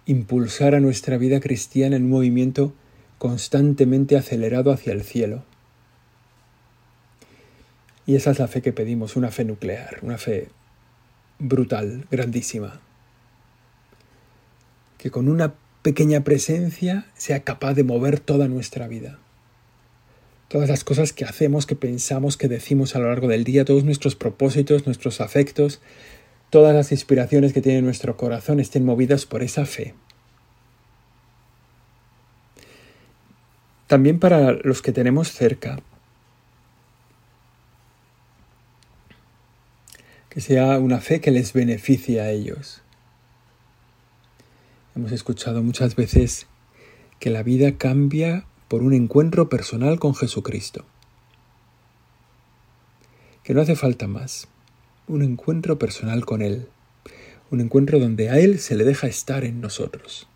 impulsara 0.06 0.80
nuestra 0.80 1.18
vida 1.18 1.40
cristiana 1.40 1.96
en 1.96 2.04
un 2.04 2.10
movimiento 2.10 2.72
constantemente 3.18 4.16
acelerado 4.16 4.70
hacia 4.70 4.92
el 4.92 5.02
cielo. 5.02 5.44
Y 8.06 8.16
esa 8.16 8.30
es 8.30 8.38
la 8.38 8.48
fe 8.48 8.62
que 8.62 8.72
pedimos, 8.72 9.16
una 9.16 9.30
fe 9.30 9.44
nuclear, 9.44 9.98
una 10.02 10.18
fe 10.18 10.48
brutal, 11.38 12.06
grandísima, 12.10 12.80
que 14.98 15.10
con 15.10 15.28
una 15.28 15.54
pequeña 15.82 16.24
presencia 16.24 17.06
sea 17.14 17.40
capaz 17.40 17.74
de 17.74 17.84
mover 17.84 18.20
toda 18.20 18.48
nuestra 18.48 18.88
vida. 18.88 19.18
Todas 20.48 20.68
las 20.68 20.84
cosas 20.84 21.12
que 21.12 21.24
hacemos, 21.24 21.66
que 21.66 21.76
pensamos, 21.76 22.36
que 22.36 22.48
decimos 22.48 22.94
a 22.94 23.00
lo 23.00 23.08
largo 23.08 23.28
del 23.28 23.44
día, 23.44 23.64
todos 23.64 23.84
nuestros 23.84 24.14
propósitos, 24.14 24.86
nuestros 24.86 25.20
afectos, 25.20 25.80
todas 26.50 26.74
las 26.74 26.92
inspiraciones 26.92 27.52
que 27.52 27.60
tiene 27.60 27.82
nuestro 27.82 28.16
corazón 28.16 28.60
estén 28.60 28.84
movidas 28.84 29.26
por 29.26 29.42
esa 29.42 29.66
fe. 29.66 29.94
También 33.86 34.18
para 34.18 34.52
los 34.52 34.80
que 34.80 34.92
tenemos 34.92 35.32
cerca, 35.32 35.80
que 40.34 40.40
sea 40.40 40.80
una 40.80 40.98
fe 40.98 41.20
que 41.20 41.30
les 41.30 41.52
beneficie 41.52 42.20
a 42.20 42.32
ellos. 42.32 42.82
Hemos 44.96 45.12
escuchado 45.12 45.62
muchas 45.62 45.94
veces 45.94 46.48
que 47.20 47.30
la 47.30 47.44
vida 47.44 47.78
cambia 47.78 48.44
por 48.66 48.82
un 48.82 48.94
encuentro 48.94 49.48
personal 49.48 50.00
con 50.00 50.16
Jesucristo. 50.16 50.84
Que 53.44 53.54
no 53.54 53.60
hace 53.60 53.76
falta 53.76 54.08
más. 54.08 54.48
Un 55.06 55.22
encuentro 55.22 55.78
personal 55.78 56.24
con 56.24 56.42
Él. 56.42 56.66
Un 57.52 57.60
encuentro 57.60 58.00
donde 58.00 58.28
a 58.30 58.40
Él 58.40 58.58
se 58.58 58.74
le 58.74 58.82
deja 58.82 59.06
estar 59.06 59.44
en 59.44 59.60
nosotros. 59.60 60.26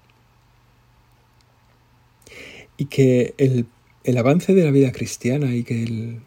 Y 2.76 2.84
que 2.84 3.34
el, 3.36 3.66
el 4.04 4.16
avance 4.16 4.54
de 4.54 4.62
la 4.62 4.70
vida 4.70 4.92
cristiana 4.92 5.56
y 5.56 5.64
que 5.64 5.82
el, 5.82 6.22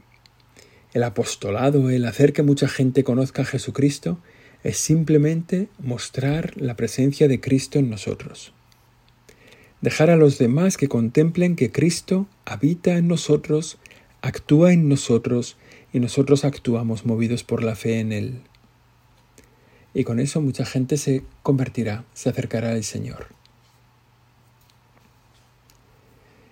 el 0.93 1.03
apostolado, 1.03 1.89
el 1.89 2.05
hacer 2.05 2.33
que 2.33 2.43
mucha 2.43 2.67
gente 2.67 3.03
conozca 3.03 3.43
a 3.43 3.45
Jesucristo, 3.45 4.19
es 4.63 4.77
simplemente 4.77 5.69
mostrar 5.79 6.53
la 6.55 6.75
presencia 6.75 7.27
de 7.27 7.39
Cristo 7.39 7.79
en 7.79 7.89
nosotros. 7.89 8.53
Dejar 9.81 10.12
a 10.12 10.15
los 10.15 10.38
demás 10.38 10.77
que 10.77 10.88
contemplen 10.88 11.55
que 11.55 11.71
Cristo 11.71 12.27
habita 12.45 12.98
en 12.98 13.07
nosotros, 13.07 13.79
actúa 14.21 14.74
en 14.74 14.88
nosotros 14.88 15.57
y 15.91 16.00
nosotros 16.00 16.45
actuamos 16.45 17.05
movidos 17.05 17.43
por 17.43 17.63
la 17.63 17.75
fe 17.75 18.00
en 18.00 18.12
Él. 18.12 18.41
Y 19.93 20.03
con 20.03 20.19
eso 20.19 20.39
mucha 20.39 20.65
gente 20.65 20.98
se 20.98 21.24
convertirá, 21.41 22.05
se 22.13 22.29
acercará 22.29 22.71
al 22.71 22.83
Señor. 22.83 23.27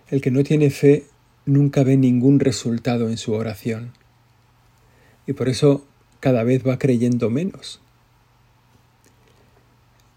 El 0.09 0.21
que 0.21 0.31
no 0.31 0.43
tiene 0.43 0.71
fe 0.71 1.05
nunca 1.45 1.83
ve 1.83 1.97
ningún 1.97 2.39
resultado 2.39 3.09
en 3.09 3.17
su 3.17 3.33
oración. 3.33 3.93
Y 5.29 5.33
por 5.33 5.47
eso 5.47 5.85
cada 6.21 6.43
vez 6.43 6.67
va 6.67 6.79
creyendo 6.79 7.29
menos. 7.29 7.79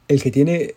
El 0.08 0.22
que 0.22 0.30
tiene 0.30 0.74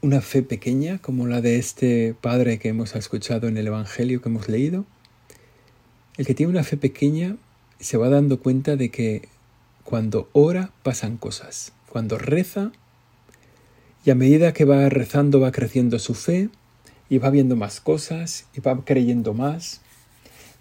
una 0.00 0.20
fe 0.20 0.42
pequeña 0.42 0.98
como 0.98 1.28
la 1.28 1.40
de 1.40 1.56
este 1.56 2.16
padre 2.20 2.58
que 2.58 2.70
hemos 2.70 2.96
escuchado 2.96 3.46
en 3.46 3.56
el 3.56 3.68
Evangelio 3.68 4.20
que 4.20 4.28
hemos 4.28 4.48
leído, 4.48 4.86
el 6.16 6.26
que 6.26 6.34
tiene 6.34 6.50
una 6.50 6.64
fe 6.64 6.76
pequeña 6.76 7.36
se 7.78 7.96
va 7.96 8.08
dando 8.08 8.40
cuenta 8.40 8.74
de 8.74 8.90
que 8.90 9.28
cuando 9.84 10.28
ora 10.32 10.72
pasan 10.82 11.16
cosas, 11.16 11.72
cuando 11.90 12.18
reza, 12.18 12.72
y 14.04 14.10
a 14.10 14.16
medida 14.16 14.52
que 14.52 14.64
va 14.64 14.88
rezando 14.88 15.38
va 15.38 15.52
creciendo 15.52 16.00
su 16.00 16.14
fe, 16.14 16.48
y 17.08 17.18
va 17.18 17.30
viendo 17.30 17.54
más 17.54 17.80
cosas, 17.80 18.46
y 18.52 18.58
va 18.58 18.84
creyendo 18.84 19.32
más, 19.32 19.80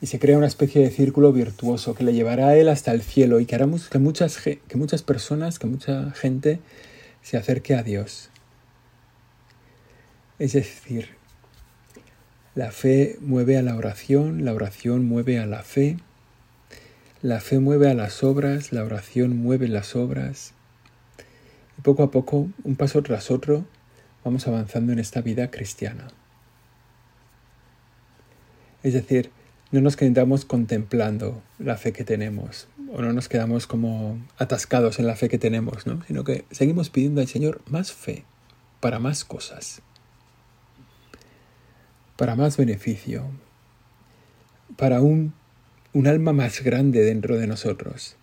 y 0.02 0.08
se 0.08 0.18
crea 0.18 0.38
una 0.38 0.48
especie 0.48 0.82
de 0.82 0.90
círculo 0.90 1.32
virtuoso 1.32 1.94
que 1.94 2.04
le 2.04 2.14
llevará 2.14 2.48
a 2.48 2.58
él 2.58 2.70
hasta 2.70 2.92
el 2.92 3.04
cielo 3.04 3.40
y 3.40 3.46
que 3.46 3.54
hará 3.54 3.68
que 3.92 4.00
muchas, 4.00 4.40
que 4.40 4.76
muchas 4.76 5.04
personas, 5.04 5.60
que 5.60 5.68
mucha 5.68 6.10
gente 6.12 6.60
se 7.22 7.38
acerque 7.38 7.76
a 7.76 7.84
Dios. 7.84 8.32
Es 10.40 10.54
decir, 10.54 11.10
la 12.56 12.72
fe 12.72 13.18
mueve 13.22 13.58
a 13.58 13.62
la 13.62 13.76
oración, 13.76 14.44
la 14.44 14.56
oración 14.56 15.06
mueve 15.06 15.38
a 15.38 15.46
la 15.46 15.62
fe, 15.62 15.98
la 17.22 17.40
fe 17.40 17.60
mueve 17.60 17.88
a 17.88 17.94
las 17.94 18.24
obras, 18.24 18.74
la 18.74 18.84
oración 18.84 19.38
mueve 19.38 19.68
las 19.68 19.96
obras. 19.96 20.54
Y 21.78 21.82
poco 21.82 22.02
a 22.02 22.10
poco, 22.10 22.50
un 22.64 22.76
paso 22.76 23.04
tras 23.04 23.30
otro, 23.30 23.66
vamos 24.24 24.48
avanzando 24.48 24.92
en 24.94 24.98
esta 24.98 25.22
vida 25.22 25.52
cristiana. 25.52 26.08
Es 28.82 28.94
decir, 28.94 29.30
no 29.72 29.82
nos 29.82 29.96
quedamos 29.96 30.46
contemplando 30.46 31.42
la 31.60 31.78
fe 31.78 31.94
que 31.94 32.04
tenemos 32.04 32.68
o 32.94 33.02
no 33.02 33.14
nos 33.14 33.30
quedamos 33.30 33.68
como 33.68 34.20
atascados 34.38 35.00
en 35.00 35.08
la 35.08 35.16
fe 35.16 35.30
que 35.30 35.38
tenemos, 35.38 35.88
¿no? 35.88 36.04
sino 36.08 36.24
que 36.24 36.44
seguimos 36.52 36.90
pidiendo 36.90 37.22
al 37.22 37.28
Señor 37.28 37.62
más 37.70 37.94
fe 37.94 38.26
para 38.82 39.00
más 39.00 39.24
cosas, 39.24 39.82
para 42.18 42.36
más 42.36 42.58
beneficio, 42.58 43.26
para 44.76 45.02
un, 45.02 45.34
un 45.94 46.08
alma 46.08 46.34
más 46.34 46.62
grande 46.62 47.02
dentro 47.02 47.38
de 47.38 47.48
nosotros. 47.48 48.18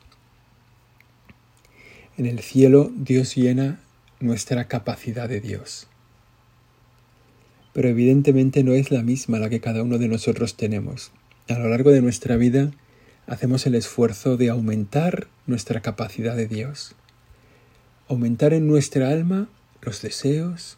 En 2.19 2.27
el 2.27 2.41
cielo 2.41 2.91
Dios 2.95 3.37
llena 3.37 3.81
nuestra 4.21 4.67
capacidad 4.67 5.29
de 5.29 5.41
Dios 5.41 5.89
pero 7.79 7.91
evidentemente 7.91 8.65
no 8.65 8.73
es 8.73 8.91
la 8.91 9.05
misma 9.05 9.39
la 9.39 9.49
que 9.49 9.61
cada 9.61 9.85
uno 9.85 9.99
de 9.99 10.09
nosotros 10.09 10.57
tenemos 10.57 11.13
a 11.49 11.59
lo 11.59 11.69
largo 11.69 11.91
de 11.91 12.03
nuestra 12.03 12.37
vida 12.37 12.71
hacemos 13.27 13.67
el 13.67 13.75
esfuerzo 13.75 14.37
de 14.37 14.51
aumentar 14.51 15.29
nuestra 15.47 15.81
capacidad 15.81 16.37
de 16.37 16.47
Dios, 16.47 16.95
aumentar 18.09 18.53
en 18.53 18.67
nuestra 18.67 19.09
alma 19.09 19.49
los 19.81 20.03
deseos 20.03 20.77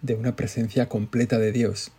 de 0.00 0.14
una 0.14 0.36
presencia 0.36 0.88
completa 0.88 1.38
de 1.38 1.52
Dios. 1.52 1.90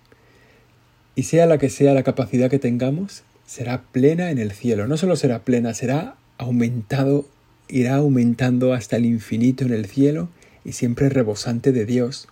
Y 1.16 1.24
sea 1.24 1.46
la 1.46 1.58
que 1.58 1.70
sea 1.70 1.94
la 1.94 2.04
capacidad 2.04 2.50
que 2.50 2.60
tengamos, 2.60 3.24
será 3.46 3.84
plena 3.92 4.32
en 4.32 4.40
el 4.40 4.52
cielo. 4.52 4.88
No 4.88 4.98
solo 4.98 5.16
será 5.16 5.40
plena, 5.44 5.74
será 5.74 6.16
aumentado, 6.38 7.28
irá 7.68 7.96
aumentando 7.96 8.74
hasta 8.74 8.96
el 8.96 9.06
infinito 9.06 9.64
en 9.64 9.74
el 9.74 9.86
cielo 9.86 10.30
y 10.64 10.72
siempre 10.72 11.10
rebosante 11.10 11.72
de 11.72 11.86
Dios. 11.86 12.28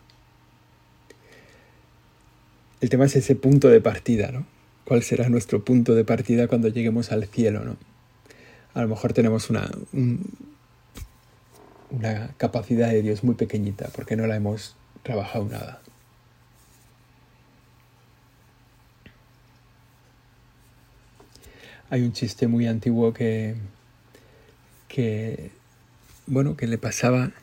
El 2.81 2.89
tema 2.89 3.05
es 3.05 3.15
ese 3.15 3.35
punto 3.35 3.67
de 3.69 3.81
partida, 3.81 4.31
¿no? 4.31 4.56
Cuál 4.87 5.03
será 5.03 5.27
nuestro 5.27 5.65
punto 5.65 5.95
de 5.95 6.05
partida 6.05 6.47
cuando 6.47 6.69
lleguemos 6.69 7.11
al 7.11 7.25
cielo, 7.27 7.65
¿no? 7.65 7.75
A 8.73 8.81
lo 8.81 8.87
mejor 8.87 9.11
tenemos 9.11 9.49
una, 9.49 9.69
una 11.89 12.29
capacidad 12.37 12.89
de 12.89 13.01
Dios 13.01 13.21
muy 13.21 13.35
pequeñita 13.35 13.89
porque 13.93 14.15
no 14.15 14.27
la 14.27 14.37
hemos 14.37 14.77
trabajado 15.03 15.43
nada. 15.43 15.81
Hay 21.89 22.03
un 22.03 22.13
chiste 22.13 22.47
muy 22.47 22.65
antiguo 22.65 23.13
que, 23.13 23.55
que, 24.87 25.51
bueno, 26.27 26.55
que 26.55 26.65
le 26.65 26.77
pasaba 26.77 27.33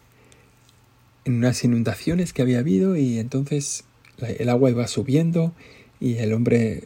en 1.26 1.34
unas 1.34 1.62
inundaciones 1.62 2.32
que 2.32 2.40
había 2.40 2.60
habido 2.60 2.96
y 2.96 3.18
entonces 3.18 3.84
el 4.16 4.48
agua 4.48 4.70
iba 4.70 4.86
subiendo 4.86 5.52
y 6.00 6.16
el 6.16 6.32
hombre 6.32 6.84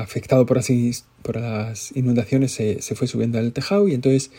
afectado 0.00 0.46
por, 0.46 0.58
así, 0.58 0.92
por 1.22 1.36
las 1.36 1.94
inundaciones 1.96 2.52
se, 2.52 2.80
fue 2.94 3.06
subiendo 3.06 3.38
al 3.38 3.52
tejado 3.52 3.88
y 3.88 3.94
entonces 3.94 4.30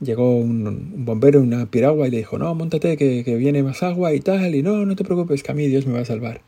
llegó 0.00 0.36
un, 0.36 1.04
bombero 1.04 1.40
en 1.40 1.46
una 1.54 1.70
piragua 1.70 2.08
y 2.08 2.10
le 2.10 2.18
dijo, 2.18 2.38
no, 2.38 2.54
montate 2.54 2.96
que, 2.96 3.36
viene 3.36 3.62
más 3.62 3.82
agua 3.82 4.14
y 4.14 4.20
tal, 4.20 4.54
y 4.54 4.62
no, 4.62 4.84
no 4.84 4.96
te 4.96 5.04
preocupes, 5.04 5.42
que 5.42 5.52
a 5.52 5.54
mí 5.54 5.66
Dios 5.66 5.86
me 5.86 5.94
va 5.94 6.00
a 6.00 6.04
salvar. 6.04 6.42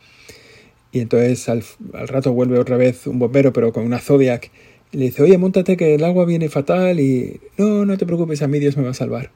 Y 0.92 1.00
entonces 1.00 1.48
al, 1.48 1.64
rato 1.92 2.33
vuelve 2.33 2.59
otra 2.59 2.76
vez 2.76 3.07
un 3.07 3.18
bombero, 3.18 3.52
pero 3.52 3.72
con 3.72 3.85
una 3.85 3.98
Zodiac, 3.98 4.50
y 4.92 4.98
le 4.98 5.04
dice, 5.07 5.22
oye, 5.22 5.38
montate 5.38 5.76
que 5.76 5.94
el 5.94 6.04
agua 6.04 6.24
viene 6.24 6.48
fatal 6.48 7.00
y 7.00 7.40
no, 7.59 7.85
no 7.85 7.98
te 7.98 8.07
preocupes, 8.07 8.42
a 8.42 8.48
mí 8.48 8.61
Dios 8.61 8.76
me 8.76 8.85
va 8.85 8.90
a 8.90 8.94
salvar. 8.94 9.33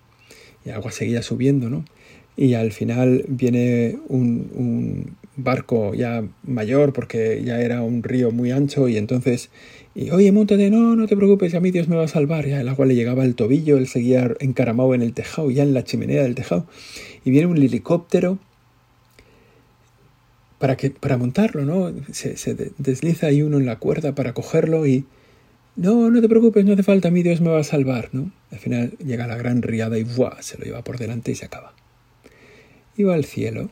Y 0.65 0.69
el 0.69 0.77
agua 0.77 0.93
seguía 0.93 1.23
subiendo, 1.23 1.69
¿no? 1.69 1.85
Y 2.39 2.55
al 2.55 2.73
final 2.73 3.25
viene 3.29 3.99
un 4.09 5.17
barco 5.39 5.95
ya 5.95 6.25
mayor 6.43 6.93
porque 6.93 7.43
ya 7.45 7.61
era 7.61 7.83
un 7.83 8.03
río 8.03 8.31
muy 8.31 8.51
ancho 8.51 8.89
y 8.89 8.97
entonces, 8.97 9.51
y, 9.95 10.11
oye, 10.11 10.31
montate, 10.33 10.71
no, 10.71 10.97
no 10.97 11.07
te 11.07 11.17
preocupes, 11.17 11.55
a 11.55 11.61
mí 11.61 11.71
Dios 11.71 11.89
me 11.89 11.97
va 11.97 12.05
a 12.05 12.09
salvar. 12.09 12.47
Ya 12.47 12.61
el 12.61 12.69
agua 12.69 12.87
le 12.87 12.95
llegaba 12.95 13.23
al 13.23 13.35
tobillo, 13.35 13.79
él 13.79 13.87
seguía 13.89 14.35
encaramado 14.41 14.95
en 14.95 15.03
el 15.03 15.15
tejado, 15.15 15.51
ya 15.51 15.63
en 15.63 15.75
la 15.75 15.85
chimenea 15.85 16.23
del 16.23 16.35
tejado. 16.35 16.67
Y 17.25 17.31
viene 17.31 17.47
un 17.47 17.57
helicóptero 17.57 18.39
para, 20.59 20.77
que, 20.77 20.91
para 20.91 21.17
montarlo, 21.17 21.65
¿no? 21.65 21.93
Se, 22.13 22.55
desliza 22.79 23.29
ahí 23.29 23.43
uno 23.43 23.59
en 23.59 23.67
la 23.67 23.77
cuerda 23.77 24.15
para 24.15 24.35
cogerlo 24.35 24.87
y, 24.87 25.05
no, 25.77 26.11
no 26.11 26.21
te 26.21 26.29
preocupes, 26.29 26.65
no 26.65 26.73
hace 26.73 26.83
falta, 26.83 27.09
a 27.09 27.11
mí 27.13 27.23
Dios 27.23 27.41
me 27.41 27.51
va 27.51 27.61
a 27.61 27.65
salvar, 27.65 28.11
¿no? 28.13 28.33
Al 28.51 28.59
final 28.59 28.97
llega 28.99 29.29
la 29.29 29.37
gran 29.37 29.63
riada 29.63 29.99
y 29.99 30.03
¡buah! 30.03 30.43
se 30.43 30.59
lo 30.59 30.65
lleva 30.65 30.83
por 30.83 30.99
delante 30.99 31.31
y 31.31 31.37
se 31.37 31.45
acaba. 31.45 31.78
Y 32.99 33.05
va 33.05 33.15
al 33.15 33.25
cielo 33.25 33.71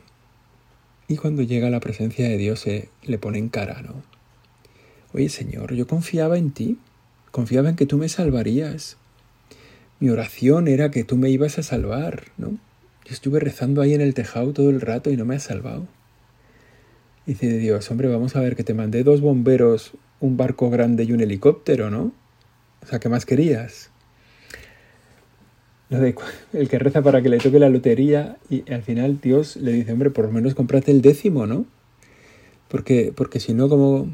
y 1.07 1.17
cuando 1.17 1.41
llega 1.41 1.69
la 1.69 1.79
presencia 1.79 2.27
de 2.27 2.37
Dios 2.37 2.61
se 2.61 2.89
le 3.03 3.17
pone 3.17 3.37
en 3.37 3.49
cara, 3.49 3.81
¿no? 3.81 4.03
Oye 5.13 5.29
Señor, 5.29 5.73
yo 5.73 5.87
confiaba 5.87 6.37
en 6.37 6.51
ti, 6.51 6.77
confiaba 7.31 7.69
en 7.69 7.75
que 7.75 7.85
tú 7.85 7.97
me 7.97 8.09
salvarías. 8.09 8.97
Mi 9.99 10.09
oración 10.09 10.67
era 10.67 10.91
que 10.91 11.03
tú 11.03 11.17
me 11.17 11.29
ibas 11.29 11.59
a 11.59 11.63
salvar, 11.63 12.25
¿no? 12.37 12.57
Yo 13.05 13.13
estuve 13.13 13.39
rezando 13.39 13.81
ahí 13.81 13.93
en 13.93 14.01
el 14.01 14.13
tejado 14.13 14.53
todo 14.53 14.69
el 14.69 14.81
rato 14.81 15.09
y 15.09 15.17
no 15.17 15.25
me 15.25 15.35
has 15.35 15.43
salvado. 15.43 15.87
Dice 17.25 17.57
Dios, 17.57 17.89
hombre, 17.89 18.07
vamos 18.09 18.35
a 18.35 18.41
ver 18.41 18.55
que 18.55 18.63
te 18.63 18.73
mandé 18.73 19.03
dos 19.03 19.21
bomberos, 19.21 19.93
un 20.19 20.37
barco 20.37 20.69
grande 20.69 21.03
y 21.05 21.13
un 21.13 21.21
helicóptero, 21.21 21.89
¿no? 21.89 22.13
O 22.81 22.85
sea, 22.85 22.99
¿qué 22.99 23.09
más 23.09 23.25
querías? 23.25 23.91
El 25.89 26.69
que 26.69 26.79
reza 26.79 27.01
para 27.01 27.21
que 27.21 27.29
le 27.29 27.37
toque 27.37 27.59
la 27.59 27.69
lotería 27.69 28.37
y 28.49 28.69
al 28.71 28.83
final 28.83 29.19
Dios 29.21 29.55
le 29.55 29.71
dice, 29.71 29.93
hombre, 29.93 30.09
por 30.09 30.25
lo 30.25 30.31
menos 30.31 30.53
comprate 30.53 30.91
el 30.91 31.01
décimo, 31.01 31.47
¿no? 31.47 31.65
Porque, 32.67 33.13
porque 33.15 33.39
si 33.39 33.53
no, 33.53 33.69
como... 33.69 34.09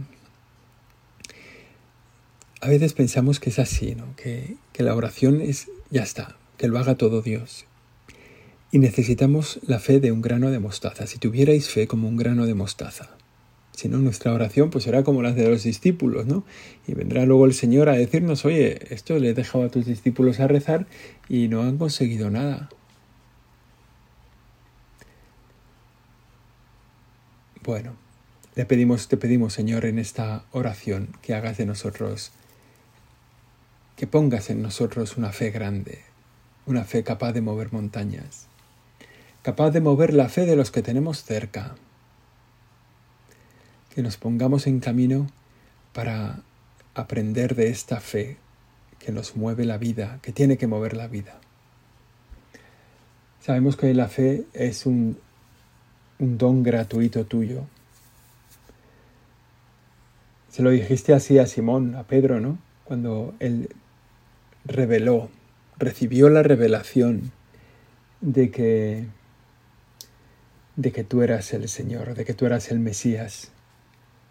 A 2.61 2.69
veces 2.69 2.93
pensamos 2.93 3.39
que 3.39 3.49
es 3.49 3.59
así, 3.59 3.95
¿no? 3.95 4.15
Que, 4.15 4.55
que 4.71 4.83
la 4.83 4.95
oración 4.95 5.41
es, 5.41 5.67
ya 5.89 6.03
está, 6.03 6.37
que 6.57 6.67
lo 6.67 6.77
haga 6.77 6.95
todo 6.95 7.21
Dios. 7.21 7.65
Y 8.71 8.79
necesitamos 8.79 9.59
la 9.67 9.79
fe 9.79 9.99
de 9.99 10.11
un 10.11 10.21
grano 10.21 10.49
de 10.49 10.59
mostaza. 10.59 11.07
Si 11.07 11.17
tuvierais 11.17 11.69
fe 11.69 11.87
como 11.87 12.07
un 12.07 12.17
grano 12.17 12.45
de 12.45 12.53
mostaza, 12.53 13.09
si 13.75 13.89
no, 13.89 13.97
nuestra 13.97 14.33
oración 14.33 14.69
pues 14.69 14.83
será 14.83 15.03
como 15.03 15.21
las 15.21 15.35
de 15.35 15.49
los 15.49 15.63
discípulos, 15.63 16.27
¿no? 16.27 16.43
Y 16.87 16.93
vendrá 16.93 17.25
luego 17.25 17.45
el 17.45 17.53
Señor 17.53 17.89
a 17.89 17.93
decirnos, 17.93 18.45
oye, 18.45 18.93
esto 18.93 19.17
le 19.17 19.29
he 19.29 19.33
dejado 19.33 19.65
a 19.65 19.69
tus 19.69 19.85
discípulos 19.85 20.39
a 20.39 20.47
rezar 20.47 20.85
y 21.27 21.47
no 21.47 21.63
han 21.63 21.77
conseguido 21.77 22.29
nada. 22.29 22.69
Bueno, 27.63 27.95
le 28.55 28.65
pedimos, 28.65 29.07
te 29.07 29.17
pedimos, 29.17 29.53
Señor, 29.53 29.85
en 29.85 29.97
esta 29.97 30.45
oración 30.51 31.09
que 31.23 31.33
hagas 31.33 31.57
de 31.57 31.65
nosotros, 31.65 32.31
que 33.95 34.05
pongas 34.05 34.51
en 34.51 34.61
nosotros 34.61 35.17
una 35.17 35.31
fe 35.31 35.49
grande, 35.49 35.99
una 36.67 36.83
fe 36.83 37.03
capaz 37.03 37.31
de 37.31 37.41
mover 37.41 37.73
montañas, 37.73 38.47
capaz 39.41 39.71
de 39.71 39.81
mover 39.81 40.13
la 40.13 40.29
fe 40.29 40.45
de 40.45 40.55
los 40.55 40.69
que 40.69 40.83
tenemos 40.83 41.23
cerca 41.23 41.75
que 43.93 44.01
nos 44.01 44.17
pongamos 44.17 44.67
en 44.67 44.79
camino 44.79 45.27
para 45.93 46.41
aprender 46.95 47.55
de 47.55 47.69
esta 47.69 47.99
fe 47.99 48.37
que 48.99 49.11
nos 49.11 49.35
mueve 49.35 49.65
la 49.65 49.77
vida, 49.77 50.19
que 50.21 50.31
tiene 50.31 50.57
que 50.57 50.67
mover 50.67 50.95
la 50.95 51.07
vida. 51.07 51.39
Sabemos 53.39 53.75
que 53.75 53.93
la 53.93 54.07
fe 54.07 54.45
es 54.53 54.85
un, 54.85 55.17
un 56.19 56.37
don 56.37 56.63
gratuito 56.63 57.25
tuyo. 57.25 57.65
Se 60.49 60.63
lo 60.63 60.69
dijiste 60.69 61.13
así 61.13 61.37
a 61.39 61.45
Simón, 61.45 61.95
a 61.95 62.03
Pedro, 62.03 62.39
¿no? 62.39 62.57
Cuando 62.85 63.35
él 63.39 63.69
reveló, 64.65 65.29
recibió 65.77 66.29
la 66.29 66.43
revelación 66.43 67.31
de 68.21 68.51
que 68.51 69.07
de 70.75 70.91
que 70.91 71.03
tú 71.03 71.21
eras 71.21 71.53
el 71.53 71.69
Señor, 71.69 72.15
de 72.15 72.25
que 72.25 72.33
tú 72.33 72.45
eras 72.45 72.71
el 72.71 72.79
Mesías. 72.79 73.52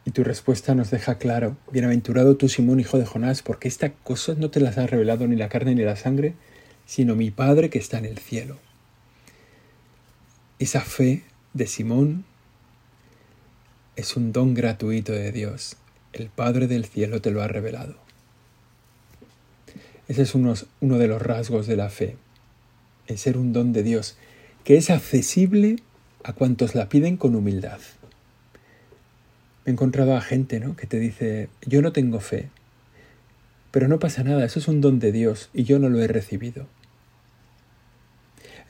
Y 0.04 0.10
tu 0.10 0.24
respuesta 0.24 0.74
nos 0.74 0.90
deja 0.90 1.18
claro, 1.18 1.56
bienaventurado 1.70 2.36
tú 2.36 2.48
Simón, 2.48 2.80
hijo 2.80 2.98
de 2.98 3.06
Jonás, 3.06 3.42
porque 3.42 3.68
estas 3.68 3.92
cosas 4.02 4.38
no 4.38 4.50
te 4.50 4.60
las 4.60 4.78
ha 4.78 4.86
revelado 4.86 5.28
ni 5.28 5.36
la 5.36 5.48
carne 5.48 5.74
ni 5.74 5.82
la 5.82 5.96
sangre, 5.96 6.34
sino 6.86 7.14
mi 7.14 7.30
Padre 7.30 7.70
que 7.70 7.78
está 7.78 7.98
en 7.98 8.06
el 8.06 8.18
cielo. 8.18 8.58
Esa 10.58 10.80
fe 10.80 11.22
de 11.54 11.66
Simón 11.66 12.24
es 13.96 14.16
un 14.16 14.32
don 14.32 14.54
gratuito 14.54 15.12
de 15.12 15.32
Dios. 15.32 15.76
El 16.12 16.28
Padre 16.28 16.66
del 16.66 16.84
cielo 16.84 17.20
te 17.20 17.30
lo 17.30 17.42
ha 17.42 17.48
revelado. 17.48 17.96
Ese 20.08 20.22
es 20.22 20.34
uno, 20.34 20.54
de 20.80 21.08
los 21.08 21.22
rasgos 21.22 21.66
de 21.66 21.76
la 21.76 21.88
fe, 21.88 22.16
el 23.06 23.18
ser 23.18 23.38
un 23.38 23.52
don 23.52 23.72
de 23.72 23.82
Dios, 23.82 24.16
que 24.64 24.76
es 24.76 24.90
accesible 24.90 25.76
a 26.24 26.32
cuantos 26.32 26.74
la 26.74 26.88
piden 26.88 27.16
con 27.16 27.34
humildad. 27.34 27.80
Me 29.64 29.70
he 29.70 29.72
encontrado 29.72 30.16
a 30.16 30.20
gente 30.20 30.60
¿no? 30.60 30.76
que 30.76 30.86
te 30.86 30.98
dice, 30.98 31.48
yo 31.64 31.82
no 31.82 31.92
tengo 31.92 32.20
fe, 32.20 32.50
pero 33.70 33.88
no 33.88 33.98
pasa 33.98 34.22
nada, 34.22 34.44
eso 34.44 34.58
es 34.58 34.68
un 34.68 34.80
don 34.80 34.98
de 34.98 35.12
Dios 35.12 35.50
y 35.54 35.64
yo 35.64 35.78
no 35.78 35.88
lo 35.88 36.00
he 36.00 36.08
recibido. 36.08 36.66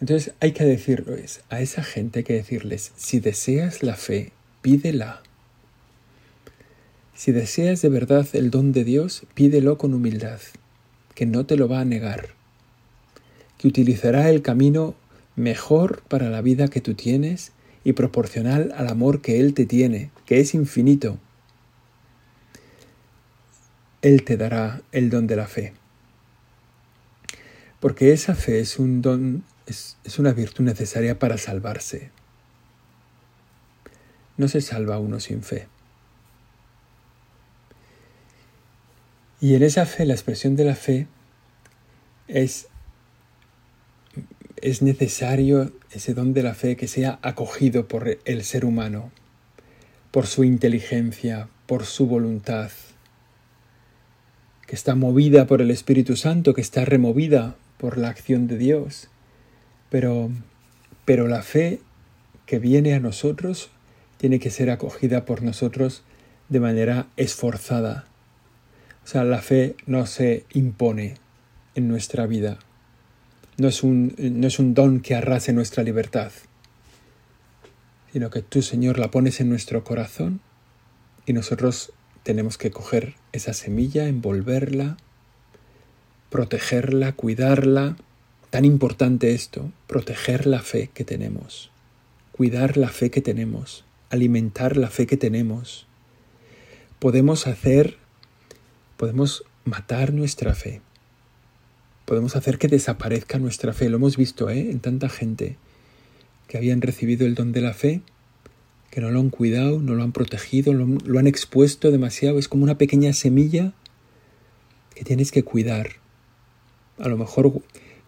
Entonces 0.01 0.35
hay 0.41 0.53
que 0.53 0.65
decirles, 0.65 1.43
a 1.49 1.61
esa 1.61 1.83
gente 1.83 2.21
hay 2.21 2.25
que 2.25 2.35
decirles, 2.35 2.93
si 2.97 3.21
deseas 3.21 3.83
la 3.83 3.95
fe, 3.95 4.33
pídela. 4.61 5.23
Si 7.15 7.31
deseas 7.31 7.83
de 7.83 7.89
verdad 7.89 8.27
el 8.33 8.51
don 8.51 8.73
de 8.73 8.85
Dios, 8.85 9.25
pídelo 9.35 9.79
con 9.79 9.95
humildad, 9.95 10.41
que 11.15 11.25
no 11.25 11.47
te 11.47 11.57
lo 11.57 11.69
va 11.69 11.81
a 11.81 11.85
negar, 11.85 12.31
que 13.59 13.69
utilizará 13.69 14.29
el 14.29 14.43
camino 14.43 14.97
mejor 15.37 16.03
para 16.09 16.31
la 16.31 16.43
vida 16.43 16.69
que 16.69 16.81
tú 16.81 16.95
tienes 16.95 17.53
y 17.85 17.93
proporcional 17.93 18.73
al 18.77 18.89
amor 18.89 19.21
que 19.21 19.41
Él 19.41 19.55
te 19.55 19.67
tiene, 19.67 20.11
que 20.27 20.41
es 20.41 20.55
infinito. 20.55 21.19
Él 24.03 24.25
te 24.25 24.37
dará 24.37 24.83
el 24.93 25.11
don 25.11 25.27
de 25.27 25.37
la 25.37 25.47
fe. 25.47 25.75
Porque 27.81 28.13
esa 28.13 28.35
fe 28.35 28.61
es 28.61 28.79
un 28.79 29.03
don, 29.03 29.45
es, 29.67 29.97
es 30.05 30.19
una 30.19 30.33
virtud 30.33 30.65
necesaria 30.65 31.19
para 31.19 31.39
salvarse. 31.39 32.11
No 34.37 34.49
se 34.49 34.61
salva 34.61 34.99
uno 34.99 35.21
sin 35.21 35.43
fe. 35.43 35.69
Y 39.41 39.57
en 39.57 39.65
esa 39.65 39.87
fe, 39.87 40.07
la 40.07 40.15
expresión 40.15 40.55
de 40.55 40.65
la 40.65 40.77
fe 40.77 41.09
es 42.29 42.69
es 44.63 44.81
necesario 44.81 45.73
ese 45.91 46.15
don 46.15 46.33
de 46.33 46.45
la 46.45 46.55
fe 46.55 46.77
que 46.77 46.87
sea 46.87 47.19
acogido 47.23 47.89
por 47.89 48.19
el 48.25 48.45
ser 48.45 48.65
humano, 48.65 49.11
por 50.13 50.29
su 50.29 50.45
inteligencia, 50.45 51.49
por 51.67 51.85
su 51.85 52.07
voluntad, 52.07 52.71
que 54.67 54.77
está 54.77 54.95
movida 54.95 55.49
por 55.49 55.61
el 55.61 55.73
Espíritu 55.73 56.17
Santo, 56.17 56.55
que 56.55 56.61
está 56.61 56.85
removida 56.85 57.57
por 57.77 57.99
la 57.99 58.09
acción 58.09 58.47
de 58.47 58.57
Dios. 58.57 59.11
Pero, 59.91 60.31
pero 61.05 61.27
la 61.27 61.43
fe 61.43 61.81
que 62.47 62.61
viene 62.61 62.95
a 62.95 63.01
nosotros 63.01 63.71
tiene 64.17 64.39
que 64.39 64.51
ser 64.51 64.71
acogida 64.71 65.25
por 65.25 65.43
nosotros 65.43 66.05
de 66.49 66.61
manera 66.61 67.09
esforzada. 67.17 68.07
O 69.05 69.09
sea, 69.09 69.25
la 69.25 69.43
fe 69.43 69.75
no 69.87 70.07
se 70.07 70.47
impone 70.53 71.15
en 71.75 71.89
nuestra 71.89 72.27
vida 72.27 72.59
no 73.59 73.69
es 73.69 73.83
un, 73.83 74.15
no 74.19 74.47
es 74.47 74.59
un 74.59 74.75
don 74.75 75.01
que 75.01 75.15
arrase 75.15 75.53
nuestra 75.53 75.83
libertad, 75.83 76.33
sino 78.13 78.31
que 78.31 78.43
tú, 78.43 78.63
Señor, 78.63 78.99
la 78.99 79.11
pones 79.11 79.41
en 79.41 79.49
nuestro 79.49 79.85
corazón 79.85 80.41
y 81.27 81.33
nosotros 81.33 81.93
tenemos 82.23 82.59
que 82.59 82.71
coger 82.71 83.15
esa 83.33 83.53
semilla, 83.53 84.07
envolverla, 84.07 84.97
protegerla, 86.31 87.13
cuidarla. 87.13 87.97
Tan 88.51 88.65
importante 88.65 89.33
esto, 89.33 89.73
proteger 89.87 90.47
la 90.47 90.61
fe 90.61 90.91
que 90.93 91.05
tenemos, 91.05 91.71
cuidar 92.33 92.77
la 92.77 92.89
fe 92.89 93.11
que 93.11 93.23
tenemos, 93.23 93.85
alimentar 94.11 94.77
la 94.77 94.91
fe 94.91 95.07
que 95.07 95.17
tenemos. 95.17 95.87
Podemos 96.99 97.47
hacer, 97.47 97.97
podemos 98.99 99.45
matar 99.65 100.13
nuestra 100.13 100.55
fe, 100.55 100.83
podemos 102.13 102.37
hacer 102.37 102.59
que 102.59 102.69
desaparezca 102.69 103.39
nuestra 103.39 103.73
fe. 103.73 103.89
Lo 103.89 103.97
hemos 103.97 104.19
visto 104.19 104.51
¿eh? 104.51 104.71
en 104.71 104.81
tanta 104.81 105.09
gente 105.09 105.57
que 106.47 106.59
habían 106.59 106.83
recibido 106.83 107.27
el 107.27 107.35
don 107.35 107.53
de 107.53 107.63
la 107.63 107.73
fe, 107.73 108.03
que 108.91 109.01
no 109.01 109.11
lo 109.11 109.19
han 109.19 109.31
cuidado, 109.31 109.81
no 109.81 109.95
lo 109.95 110.03
han 110.03 110.13
protegido, 110.13 110.75
lo, 110.75 110.85
lo 111.07 111.19
han 111.19 111.27
expuesto 111.27 111.91
demasiado. 111.91 112.39
Es 112.39 112.49
como 112.49 112.65
una 112.65 112.77
pequeña 112.77 113.15
semilla 113.15 113.73
que 114.95 115.05
tienes 115.05 115.33
que 115.33 115.43
cuidar. 115.43 115.93
A 116.99 117.09
lo 117.09 117.17
mejor 117.17 117.51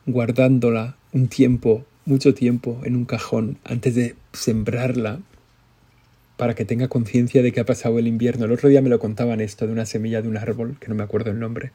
guardándola 0.04 0.98
un 1.14 1.28
tiempo, 1.28 1.86
mucho 2.04 2.34
tiempo, 2.34 2.82
en 2.84 2.96
un 2.96 3.06
cajón 3.06 3.56
antes 3.64 3.94
de 3.94 4.16
sembrarla 4.34 5.22
para 6.36 6.54
que 6.54 6.66
tenga 6.66 6.88
conciencia 6.88 7.42
de 7.42 7.52
que 7.52 7.60
ha 7.60 7.64
pasado 7.64 7.98
el 7.98 8.06
invierno. 8.06 8.44
El 8.44 8.52
otro 8.52 8.68
día 8.68 8.82
me 8.82 8.90
lo 8.90 8.98
contaban 8.98 9.40
esto 9.40 9.66
de 9.66 9.72
una 9.72 9.86
semilla 9.86 10.20
de 10.20 10.28
un 10.28 10.36
árbol, 10.36 10.76
que 10.78 10.88
no 10.88 10.94
me 10.94 11.04
acuerdo 11.04 11.30
el 11.30 11.40
nombre 11.40 11.72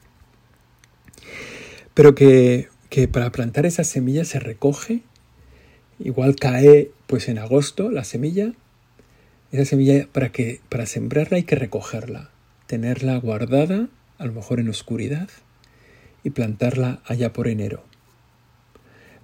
pero 1.93 2.15
que, 2.15 2.69
para 3.12 3.32
plantar 3.32 3.65
esa 3.65 3.84
semilla 3.84 4.25
se 4.25 4.39
recoge, 4.39 5.02
igual 5.99 6.36
cae 6.36 6.91
pues 7.08 7.28
en 7.28 7.38
agosto 7.38 7.91
la 7.91 8.04
semilla, 8.04 8.54
esa 9.52 9.65
semilla 9.65 10.08
para, 10.12 10.32
que, 10.32 10.62
para 10.69 10.86
sembrarla 10.86 11.38
hay 11.38 11.43
que 11.43 11.56
recogerla, 11.56 12.30
tenerla 12.67 13.17
guardada, 13.17 13.88
a 14.17 14.25
lo 14.25 14.34
mejor 14.34 14.60
en 14.60 14.69
oscuridad, 14.69 15.30
y 16.23 16.32
plantarla 16.32 17.02
allá 17.06 17.34
por 17.34 17.47
enero, 17.47 17.84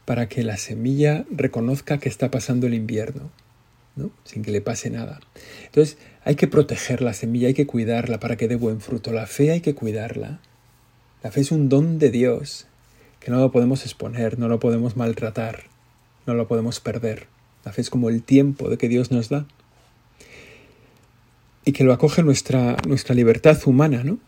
para 0.06 0.28
que 0.30 0.43
la 0.43 0.58
semilla 0.58 1.25
reconozca 1.30 1.99
que 1.99 2.10
está 2.10 2.32
pasando 2.32 2.67
el 2.67 2.73
invierno, 2.73 3.32
¿no? 3.95 4.12
sin 4.23 4.43
que 4.43 4.51
le 4.51 4.62
pase 4.62 4.89
nada. 4.89 5.19
Entonces 5.65 5.97
hay 6.23 6.36
que 6.36 6.47
proteger 6.47 7.01
la 7.01 7.13
semilla, 7.13 7.47
hay 7.47 7.54
que 7.54 7.67
cuidarla 7.67 8.19
para 8.19 8.36
que 8.36 8.47
dé 8.47 8.56
buen 8.56 8.82
fruto. 8.82 9.12
La 9.12 9.28
fe 9.28 9.51
hay 9.51 9.62
que 9.62 9.75
cuidarla. 9.75 10.39
La 11.25 11.31
fe 11.31 11.41
es 11.41 11.51
un 11.51 11.69
don 11.69 11.97
de 11.97 12.11
Dios, 12.11 12.67
que 13.19 13.31
no 13.31 13.39
lo 13.39 13.51
podemos 13.51 13.81
exponer, 13.81 14.38
no 14.38 14.47
lo 14.47 14.59
podemos 14.59 14.95
maltratar, 14.95 15.63
no 16.27 16.35
lo 16.35 16.47
podemos 16.47 16.79
perder. 16.79 17.25
La 17.63 17.71
fe 17.71 17.81
es 17.81 17.89
como 17.89 18.09
el 18.09 18.21
tiempo 18.21 18.69
de 18.69 18.77
que 18.77 18.88
Dios 18.88 19.09
nos 19.09 19.29
da. 19.29 19.47
Y 21.63 21.71
que 21.71 21.83
lo 21.83 21.93
acoge 21.93 22.21
nuestra, 22.21 22.77
nuestra 22.88 23.15
libertad 23.15 23.57
humana, 23.65 24.03
¿no? 24.03 24.19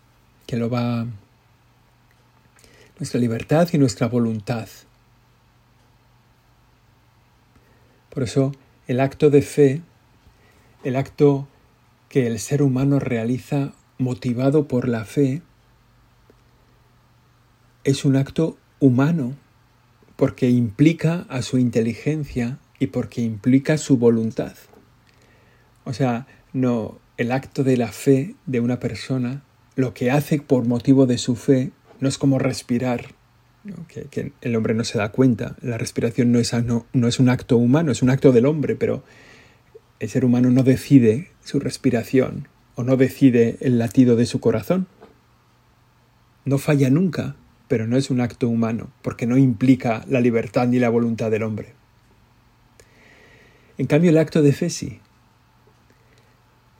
Que 0.47 0.57
lo 0.57 0.71
va... 0.71 1.05
Nuestra 2.97 3.19
libertad 3.19 3.69
y 3.73 3.77
nuestra 3.77 4.07
voluntad. 4.07 4.67
Por 8.09 8.23
eso 8.23 8.53
el 8.87 9.01
acto 9.01 9.29
de 9.29 9.43
fe, 9.43 9.81
el 10.83 10.95
acto 10.95 11.47
que 12.09 12.25
el 12.25 12.39
ser 12.39 12.63
humano 12.63 12.97
realiza 12.97 13.73
motivado 13.99 14.67
por 14.67 14.87
la 14.87 15.05
fe, 15.05 15.43
es 17.87 18.03
un 18.03 18.17
acto 18.17 18.57
humano 18.81 19.33
porque 20.17 20.49
implica 20.49 21.25
a 21.29 21.41
su 21.41 21.57
inteligencia 21.57 22.59
y 22.79 22.87
porque 22.87 23.21
implica 23.21 23.77
su 23.77 23.97
voluntad. 23.97 24.55
O 25.85 25.93
sea, 25.93 26.27
no 26.51 26.99
el 27.15 27.31
acto 27.31 27.63
de 27.63 27.77
la 27.77 27.87
fe 27.87 28.35
de 28.45 28.59
una 28.59 28.81
persona, 28.81 29.41
lo 29.77 29.93
que 29.93 30.11
hace 30.11 30.41
por 30.41 30.67
motivo 30.67 31.05
de 31.05 31.17
su 31.17 31.37
fe, 31.37 31.71
no 32.01 32.09
es 32.09 32.17
como 32.17 32.39
respirar, 32.39 33.05
que, 33.87 34.33
el 34.41 34.55
hombre 34.57 34.73
no 34.73 34.83
se 34.83 34.97
da 34.97 35.13
cuenta. 35.13 35.55
La 35.61 35.77
respiración 35.77 36.33
no 36.33 36.39
es, 36.39 36.51
no, 36.65 36.85
no 36.91 37.07
es 37.07 37.21
un 37.21 37.29
acto 37.29 37.55
humano, 37.55 37.93
es 37.93 38.01
un 38.01 38.09
acto 38.09 38.33
del 38.33 38.47
hombre, 38.47 38.75
pero 38.75 39.05
el 40.01 40.09
ser 40.09 40.25
humano 40.25 40.49
no 40.51 40.63
decide 40.63 41.29
su 41.41 41.61
respiración 41.61 42.49
o 42.75 42.83
no 42.83 42.97
decide 42.97 43.55
el 43.61 43.79
latido 43.79 44.17
de 44.17 44.25
su 44.25 44.41
corazón. 44.41 44.87
No 46.43 46.57
falla 46.57 46.89
nunca, 46.89 47.37
pero 47.67 47.87
no 47.87 47.97
es 47.97 48.09
un 48.09 48.21
acto 48.21 48.47
humano, 48.47 48.89
porque 49.01 49.25
no 49.25 49.37
implica 49.37 50.05
la 50.07 50.21
libertad 50.21 50.67
ni 50.67 50.79
la 50.79 50.89
voluntad 50.89 51.31
del 51.31 51.43
hombre. 51.43 51.73
En 53.77 53.87
cambio, 53.87 54.09
el 54.09 54.17
acto 54.17 54.41
de 54.41 54.53
fe 54.53 54.69
sí. 54.69 54.99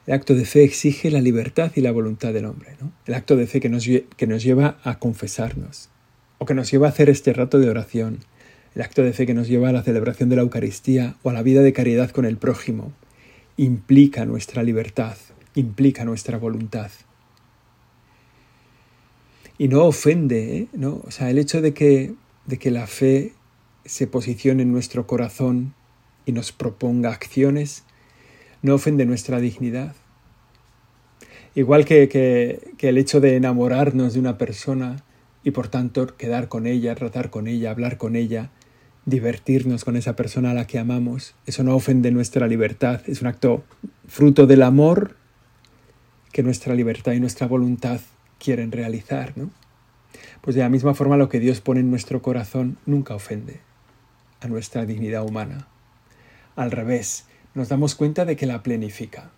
El 0.06 0.13
acto 0.13 0.36
de 0.36 0.45
fe 0.45 0.63
exige 0.63 1.12
la 1.12 1.21
libertad 1.21 1.71
y 1.76 1.82
la 1.82 1.91
voluntad 1.91 2.34
del 2.34 2.45
hombre. 2.45 2.76
El 3.06 3.13
acto 3.13 3.36
de 3.36 3.45
fe 3.45 3.60
que 3.60 3.69
nos, 3.69 3.86
que 3.86 4.28
nos 4.28 4.43
lleva 4.43 4.80
a 4.84 5.00
confesarnos, 5.00 5.89
o 6.38 6.45
que 6.45 6.54
nos 6.54 6.71
lleva 6.71 6.88
a 6.88 6.91
hacer 6.91 7.10
este 7.10 7.34
rato 7.34 7.60
de 7.60 7.69
oración, 7.69 8.19
el 8.73 8.82
acto 8.82 9.04
de 9.04 9.13
fe 9.13 9.26
que 9.26 9.34
nos 9.34 9.47
lleva 9.47 9.69
a 9.69 9.73
la 9.73 9.84
celebración 9.84 10.30
de 10.30 10.38
la 10.38 10.43
Eucaristía 10.43 11.15
o 11.23 11.30
a 11.30 11.34
la 11.34 11.43
vida 11.43 11.62
de 11.62 11.73
caridad 11.73 12.12
con 12.12 12.26
el 12.26 12.38
prójimo, 12.38 12.93
implica 13.58 14.26
nuestra 14.26 14.63
libertad, 14.63 15.17
implica 15.56 16.06
nuestra 16.06 16.38
voluntad 16.38 16.91
y 19.58 19.67
no 19.67 19.86
ofende, 19.86 20.58
¿eh? 20.58 20.67
¿no? 20.74 21.02
O 21.06 21.12
sea, 21.12 21.30
el 21.30 21.38
hecho 21.38 21.62
de 21.62 21.74
que, 21.74 22.13
de 22.46 22.58
que 22.58 22.72
la 22.72 22.88
fe 22.88 23.34
se 23.86 24.08
posicione 24.08 24.63
en 24.63 24.72
nuestro 24.72 25.08
corazón 25.08 25.74
y 26.26 26.32
nos 26.32 26.52
proponga 26.52 27.12
acciones, 27.12 27.84
no 28.62 28.76
ofende 28.76 29.06
nuestra 29.06 29.39
dignidad. 29.39 29.96
Igual 31.56 31.86
que, 31.86 32.08
que, 32.08 32.88
el 32.88 32.98
hecho 32.98 33.20
de 33.20 33.36
enamorarnos 33.36 34.13
de 34.13 34.20
una 34.20 34.38
persona 34.38 35.04
y 35.43 35.52
por 35.52 35.70
tanto 35.70 36.15
quedar 36.17 36.50
con 36.50 36.67
ella, 36.67 36.93
tratar 36.93 37.30
con 37.30 37.48
ella, 37.48 37.72
hablar 37.72 37.98
con 37.98 38.15
ella, 38.15 38.52
divertirnos 39.06 39.86
con 39.86 39.96
esa 39.96 40.15
persona 40.15 40.52
a 40.52 40.54
la 40.54 40.67
que 40.67 40.78
amamos, 40.78 41.34
eso 41.46 41.63
no 41.63 41.76
ofende 41.76 42.12
nuestra 42.12 42.46
libertad, 42.48 43.02
es 43.08 43.22
un 43.22 43.28
acto 43.28 43.63
fruto 44.08 44.46
del 44.46 44.62
amor 44.62 45.15
que 46.34 46.43
nuestra 46.43 46.76
libertad 46.76 47.13
y 47.13 47.22
nuestra 47.22 47.48
voluntad 47.48 48.02
quieren 48.39 48.71
realizar, 48.71 49.38
¿no? 49.38 49.50
Pues 50.41 50.56
de 50.56 50.62
la 50.62 50.69
misma 50.69 50.93
forma 50.93 51.17
lo 51.17 51.30
que 51.30 51.39
Dios 51.39 51.62
pone 51.62 51.82
en 51.82 51.89
nuestro 51.89 52.21
corazón 52.21 52.78
nunca 52.86 53.15
ofende 53.15 53.60
a 54.41 54.47
nuestra 54.47 54.86
dignidad 54.86 55.26
humana. 55.26 55.67
Al 56.56 56.71
revés, 56.71 57.26
nos 57.54 57.69
damos 57.69 57.95
cuenta 57.95 58.26
de 58.26 58.36
que 58.36 58.45
la 58.45 58.63
plenifica. 58.63 59.32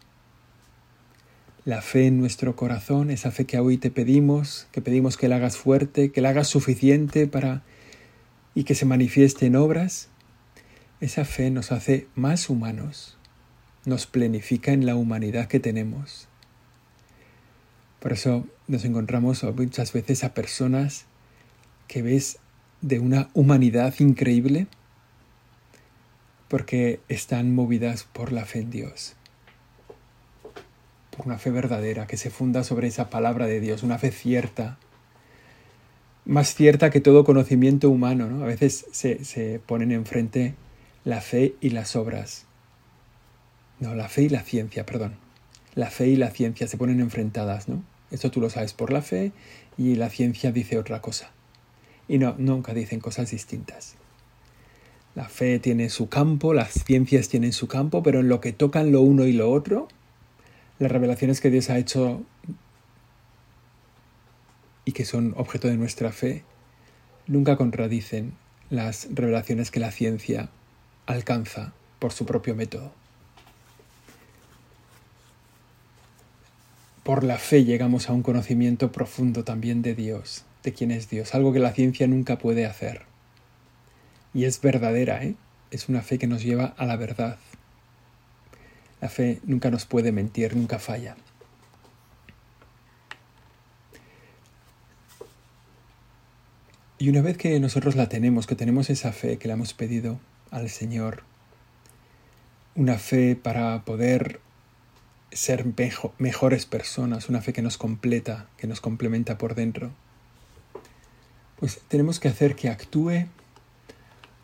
La 1.66 1.82
fe 1.82 2.08
en 2.08 2.18
nuestro 2.18 2.56
corazón, 2.56 3.12
esa 3.12 3.32
fe 3.32 3.46
que 3.46 3.60
hoy 3.60 3.78
te 3.78 3.92
pedimos, 3.92 4.68
que 4.72 4.82
pedimos 4.82 5.18
que 5.18 5.28
la 5.28 5.36
hagas 5.36 5.58
fuerte, 5.58 6.12
que 6.12 6.22
la 6.22 6.30
hagas 6.30 6.48
suficiente 6.48 7.28
para 7.28 7.64
y 8.56 8.64
que 8.64 8.76
se 8.76 8.86
manifieste 8.86 9.46
en 9.46 9.56
obras, 9.56 10.10
esa 11.02 11.26
fe 11.26 11.52
nos 11.52 11.72
hace 11.72 12.08
más 12.16 12.50
humanos, 12.50 13.18
nos 13.86 14.06
plenifica 14.06 14.72
en 14.72 14.86
la 14.86 14.96
humanidad 14.96 15.48
que 15.48 15.60
tenemos. 15.60 16.29
Por 18.00 18.14
eso 18.14 18.48
nos 18.68 18.86
encontramos 18.86 19.44
muchas 19.44 19.92
veces 19.92 20.24
a 20.24 20.34
personas 20.34 21.06
que 21.88 22.02
ves 22.02 22.40
de 22.82 23.00
una 23.00 23.30
humanidad 23.34 23.94
increíble 24.00 24.68
porque 26.48 27.00
están 27.10 27.54
movidas 27.54 28.06
por 28.06 28.32
la 28.32 28.46
fe 28.46 28.60
en 28.60 28.72
Dios, 28.72 29.16
por 31.16 31.28
una 31.28 31.38
fe 31.38 31.52
verdadera 31.52 32.08
que 32.08 32.18
se 32.18 32.30
funda 32.30 32.64
sobre 32.64 32.88
esa 32.88 33.10
palabra 33.10 33.46
de 33.48 33.60
Dios, 33.60 33.84
una 33.84 34.00
fe 34.00 34.12
cierta, 34.12 34.78
más 36.26 36.56
cierta 36.56 36.90
que 36.90 37.02
todo 37.02 37.24
conocimiento 37.24 37.90
humano. 37.90 38.28
¿no? 38.28 38.44
A 38.44 38.48
veces 38.48 38.86
se, 38.92 39.24
se 39.26 39.60
ponen 39.60 39.92
enfrente 39.92 40.56
la 41.04 41.22
fe 41.22 41.56
y 41.62 41.70
las 41.72 41.96
obras. 41.96 42.46
No, 43.80 43.96
la 43.96 44.10
fe 44.10 44.24
y 44.24 44.30
la 44.30 44.42
ciencia, 44.42 44.86
perdón. 44.86 45.16
La 45.76 45.90
fe 45.90 46.08
y 46.08 46.16
la 46.16 46.32
ciencia 46.32 46.68
se 46.68 46.78
ponen 46.78 47.00
enfrentadas, 47.00 47.70
¿no? 47.70 47.84
Esto 48.12 48.32
tú 48.32 48.42
lo 48.42 48.50
sabes 48.50 48.74
por 48.74 48.92
la 48.92 49.02
fe 49.02 49.32
y 49.78 49.96
la 49.96 50.10
ciencia 50.10 50.52
dice 50.52 50.78
otra 50.78 51.02
cosa. 51.02 51.32
Y 52.08 52.18
no, 52.18 52.36
nunca 52.38 52.74
dicen 52.74 53.00
cosas 53.00 53.32
distintas. 53.32 53.96
La 55.16 55.28
fe 55.28 55.60
tiene 55.60 55.90
su 55.90 56.10
campo, 56.10 56.54
las 56.54 56.84
ciencias 56.86 57.30
tienen 57.30 57.54
su 57.54 57.68
campo, 57.68 58.04
pero 58.04 58.20
en 58.20 58.30
lo 58.30 58.42
que 58.42 58.54
tocan 58.54 58.92
lo 58.92 59.02
uno 59.02 59.26
y 59.26 59.34
lo 59.34 59.52
otro, 59.52 59.88
las 60.80 60.92
revelaciones 60.92 61.42
que 61.42 61.50
Dios 61.50 61.70
ha 61.70 61.78
hecho 61.78 62.24
y 64.86 64.92
que 64.92 65.06
son 65.06 65.34
objeto 65.38 65.68
de 65.68 65.78
nuestra 65.78 66.12
fe, 66.12 66.44
nunca 67.28 67.58
contradicen 67.58 68.34
las 68.70 69.08
revelaciones 69.12 69.72
que 69.72 69.80
la 69.80 69.92
ciencia 69.92 70.50
alcanza 71.06 71.74
por 72.00 72.12
su 72.12 72.26
propio 72.26 72.56
método. 72.56 72.99
Por 77.10 77.24
la 77.24 77.40
fe 77.40 77.66
llegamos 77.66 78.08
a 78.08 78.14
un 78.14 78.22
conocimiento 78.22 78.92
profundo 78.92 79.44
también 79.44 79.82
de 79.82 79.96
Dios, 79.96 80.46
de 80.62 80.74
quién 80.74 80.92
es 80.92 81.10
Dios, 81.10 81.34
algo 81.34 81.52
que 81.52 81.58
la 81.58 81.72
ciencia 81.72 82.06
nunca 82.06 82.38
puede 82.38 82.68
hacer. 82.68 83.02
Y 84.32 84.46
es 84.46 84.62
verdadera, 84.62 85.24
¿eh? 85.24 85.34
Es 85.72 85.90
una 85.90 86.04
fe 86.04 86.20
que 86.20 86.28
nos 86.28 86.44
lleva 86.44 86.66
a 86.78 86.86
la 86.86 86.98
verdad. 86.98 87.40
La 89.02 89.10
fe 89.10 89.40
nunca 89.44 89.72
nos 89.72 89.88
puede 89.88 90.12
mentir, 90.12 90.56
nunca 90.56 90.78
falla. 90.78 91.16
Y 97.00 97.10
una 97.10 97.24
vez 97.24 97.38
que 97.40 97.60
nosotros 97.60 97.96
la 97.96 98.08
tenemos, 98.08 98.46
que 98.46 98.56
tenemos 98.56 98.92
esa 98.92 99.14
fe 99.14 99.40
que 99.40 99.48
le 99.48 99.56
hemos 99.56 99.74
pedido 99.74 100.20
al 100.52 100.70
Señor, 100.70 101.24
una 102.76 103.00
fe 103.00 103.36
para 103.36 103.84
poder 103.84 104.42
ser 105.32 105.66
mejores 106.18 106.66
personas, 106.66 107.30
una 107.30 107.42
fe 107.42 107.54
que 107.54 107.62
nos 107.62 107.78
completa, 107.78 108.48
que 108.58 108.68
nos 108.68 108.82
complementa 108.82 109.38
por 109.38 109.56
dentro, 109.56 109.92
pues 111.60 111.82
tenemos 111.88 112.20
que 112.20 112.30
hacer 112.30 112.56
que 112.56 112.70
actúe 112.70 113.28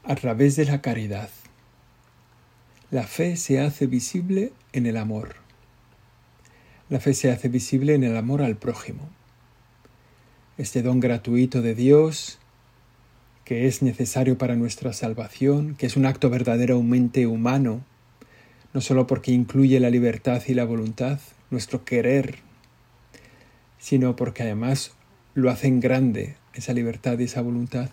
a 0.04 0.16
través 0.16 0.56
de 0.56 0.66
la 0.66 0.82
caridad. 0.82 1.30
La 2.92 3.04
fe 3.04 3.36
se 3.36 3.60
hace 3.60 3.88
visible 3.88 4.54
en 4.74 4.86
el 4.86 4.98
amor. 4.98 5.36
La 6.90 7.00
fe 7.00 7.14
se 7.14 7.32
hace 7.32 7.50
visible 7.50 7.96
en 7.96 8.04
el 8.04 8.16
amor 8.16 8.44
al 8.44 8.58
prójimo. 8.58 9.10
Este 10.58 10.84
don 10.84 11.00
gratuito 11.00 11.62
de 11.62 11.74
Dios, 11.74 12.38
que 13.44 13.68
es 13.68 13.82
necesario 13.82 14.38
para 14.38 14.56
nuestra 14.56 14.94
salvación, 14.94 15.76
que 15.76 15.88
es 15.88 15.98
un 15.98 16.06
acto 16.06 16.30
verdaderamente 16.30 17.28
humano, 17.28 17.84
no 18.76 18.82
solo 18.82 19.08
porque 19.08 19.32
incluye 19.32 19.80
la 19.80 19.90
libertad 19.90 20.44
y 20.48 20.54
la 20.54 20.66
voluntad, 20.66 21.22
nuestro 21.50 21.86
querer, 21.86 22.40
sino 23.80 24.18
porque 24.18 24.44
además 24.44 24.92
lo 25.34 25.50
hacen 25.50 25.80
grande 25.80 26.36
esa 26.54 26.74
libertad 26.74 27.18
y 27.18 27.24
esa 27.24 27.40
voluntad. 27.40 27.90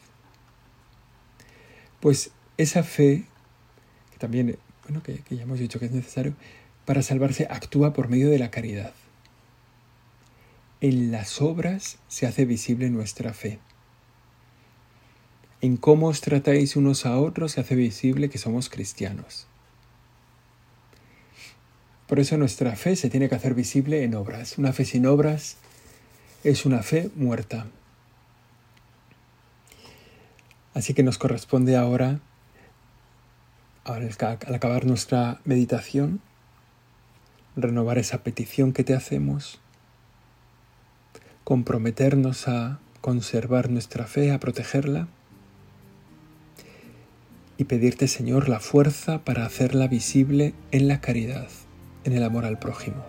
Pues 2.01 2.33
esa 2.57 2.83
fe, 2.83 3.27
que 4.11 4.19
también, 4.19 4.59
bueno, 4.83 5.05
que, 5.05 5.23
ya 5.31 5.43
hemos 5.43 5.61
dicho 5.61 5.79
que 5.79 5.87
es 5.87 5.93
necesario, 5.93 6.35
para 6.85 7.03
salvarse 7.03 7.47
actúa 7.49 7.93
por 7.93 8.09
medio 8.09 8.29
de 8.29 8.41
la 8.41 8.51
caridad. 8.51 8.93
En 10.81 11.13
las 11.13 11.41
obras 11.41 11.99
se 12.09 12.27
hace 12.27 12.45
visible 12.45 12.91
nuestra 12.91 13.33
fe. 13.33 13.61
En 15.61 15.77
cómo 15.77 16.09
os 16.09 16.21
tratáis 16.21 16.75
unos 16.75 17.07
a 17.07 17.19
otros 17.19 17.53
se 17.53 17.61
hace 17.61 17.77
visible 17.77 18.29
que 18.29 18.39
somos 18.39 18.69
cristianos. 18.69 19.47
Por 22.13 22.21
eso 22.21 22.37
nuestra 22.37 22.77
fe 22.77 22.95
se 22.95 23.09
tiene 23.09 23.31
que 23.31 23.37
hacer 23.37 23.55
visible 23.55 24.05
en 24.05 24.15
obras. 24.15 24.59
Una 24.59 24.75
fe 24.75 24.85
sin 24.85 25.07
obras 25.07 25.57
es 26.45 26.67
una 26.67 26.83
fe 26.83 27.11
muerta. 27.17 27.69
Así 30.75 30.93
que 30.93 31.03
nos 31.03 31.17
corresponde 31.17 31.75
ahora, 31.75 32.21
al 33.85 34.11
acabar 34.55 34.85
nuestra 34.85 35.41
meditación, 35.47 36.21
renovar 37.57 37.97
esa 37.97 38.23
petición 38.23 38.75
que 38.75 38.85
te 38.85 38.95
hacemos, 38.95 39.59
comprometernos 41.45 42.47
a 42.47 42.79
conservar 43.01 43.71
nuestra 43.71 44.05
fe, 44.05 44.33
a 44.33 44.39
protegerla 44.39 45.09
y 47.57 47.65
pedirte, 47.65 48.07
Señor, 48.07 48.51
la 48.51 48.61
fuerza 48.61 49.25
para 49.25 49.47
hacerla 49.47 49.89
visible 49.89 50.53
en 50.73 50.89
la 50.89 51.01
caridad 51.01 51.49
en 52.05 52.13
el 52.13 52.23
amor 52.23 52.45
al 52.45 52.59
prójimo. 52.59 53.05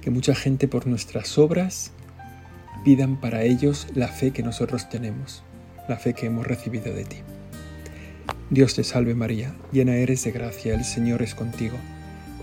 Que 0.00 0.10
mucha 0.10 0.34
gente 0.34 0.68
por 0.68 0.86
nuestras 0.86 1.38
obras 1.38 1.92
pidan 2.84 3.20
para 3.20 3.42
ellos 3.42 3.88
la 3.94 4.08
fe 4.08 4.30
que 4.30 4.42
nosotros 4.42 4.88
tenemos, 4.88 5.42
la 5.88 5.96
fe 5.96 6.14
que 6.14 6.26
hemos 6.26 6.46
recibido 6.46 6.92
de 6.94 7.04
ti. 7.04 7.16
Dios 8.50 8.74
te 8.74 8.84
salve 8.84 9.14
María, 9.14 9.52
llena 9.72 9.96
eres 9.96 10.24
de 10.24 10.30
gracia, 10.30 10.74
el 10.74 10.84
Señor 10.84 11.22
es 11.22 11.34
contigo. 11.34 11.76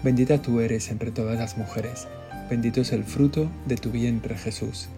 Bendita 0.03 0.41
tú 0.41 0.59
eres 0.59 0.91
entre 0.91 1.11
todas 1.11 1.39
las 1.39 1.57
mujeres, 1.57 2.07
bendito 2.49 2.81
es 2.81 2.91
el 2.91 3.03
fruto 3.03 3.49
de 3.65 3.77
tu 3.77 3.89
vientre 3.89 4.37
Jesús. 4.37 4.89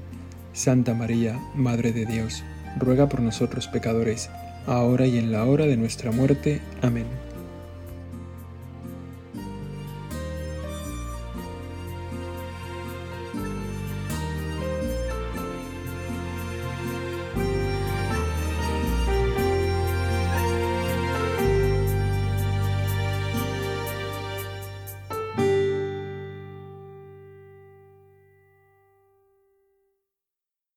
Santa 0.52 0.94
María, 0.94 1.40
Madre 1.56 1.94
de 1.94 2.06
Dios, 2.06 2.44
ruega 2.78 3.08
por 3.08 3.22
nosotros 3.22 3.68
pecadores, 3.68 4.30
ahora 4.66 5.06
y 5.06 5.18
en 5.18 5.32
la 5.32 5.46
hora 5.46 5.66
de 5.66 5.78
nuestra 5.78 6.12
muerte. 6.12 6.62
Amén. 6.82 7.27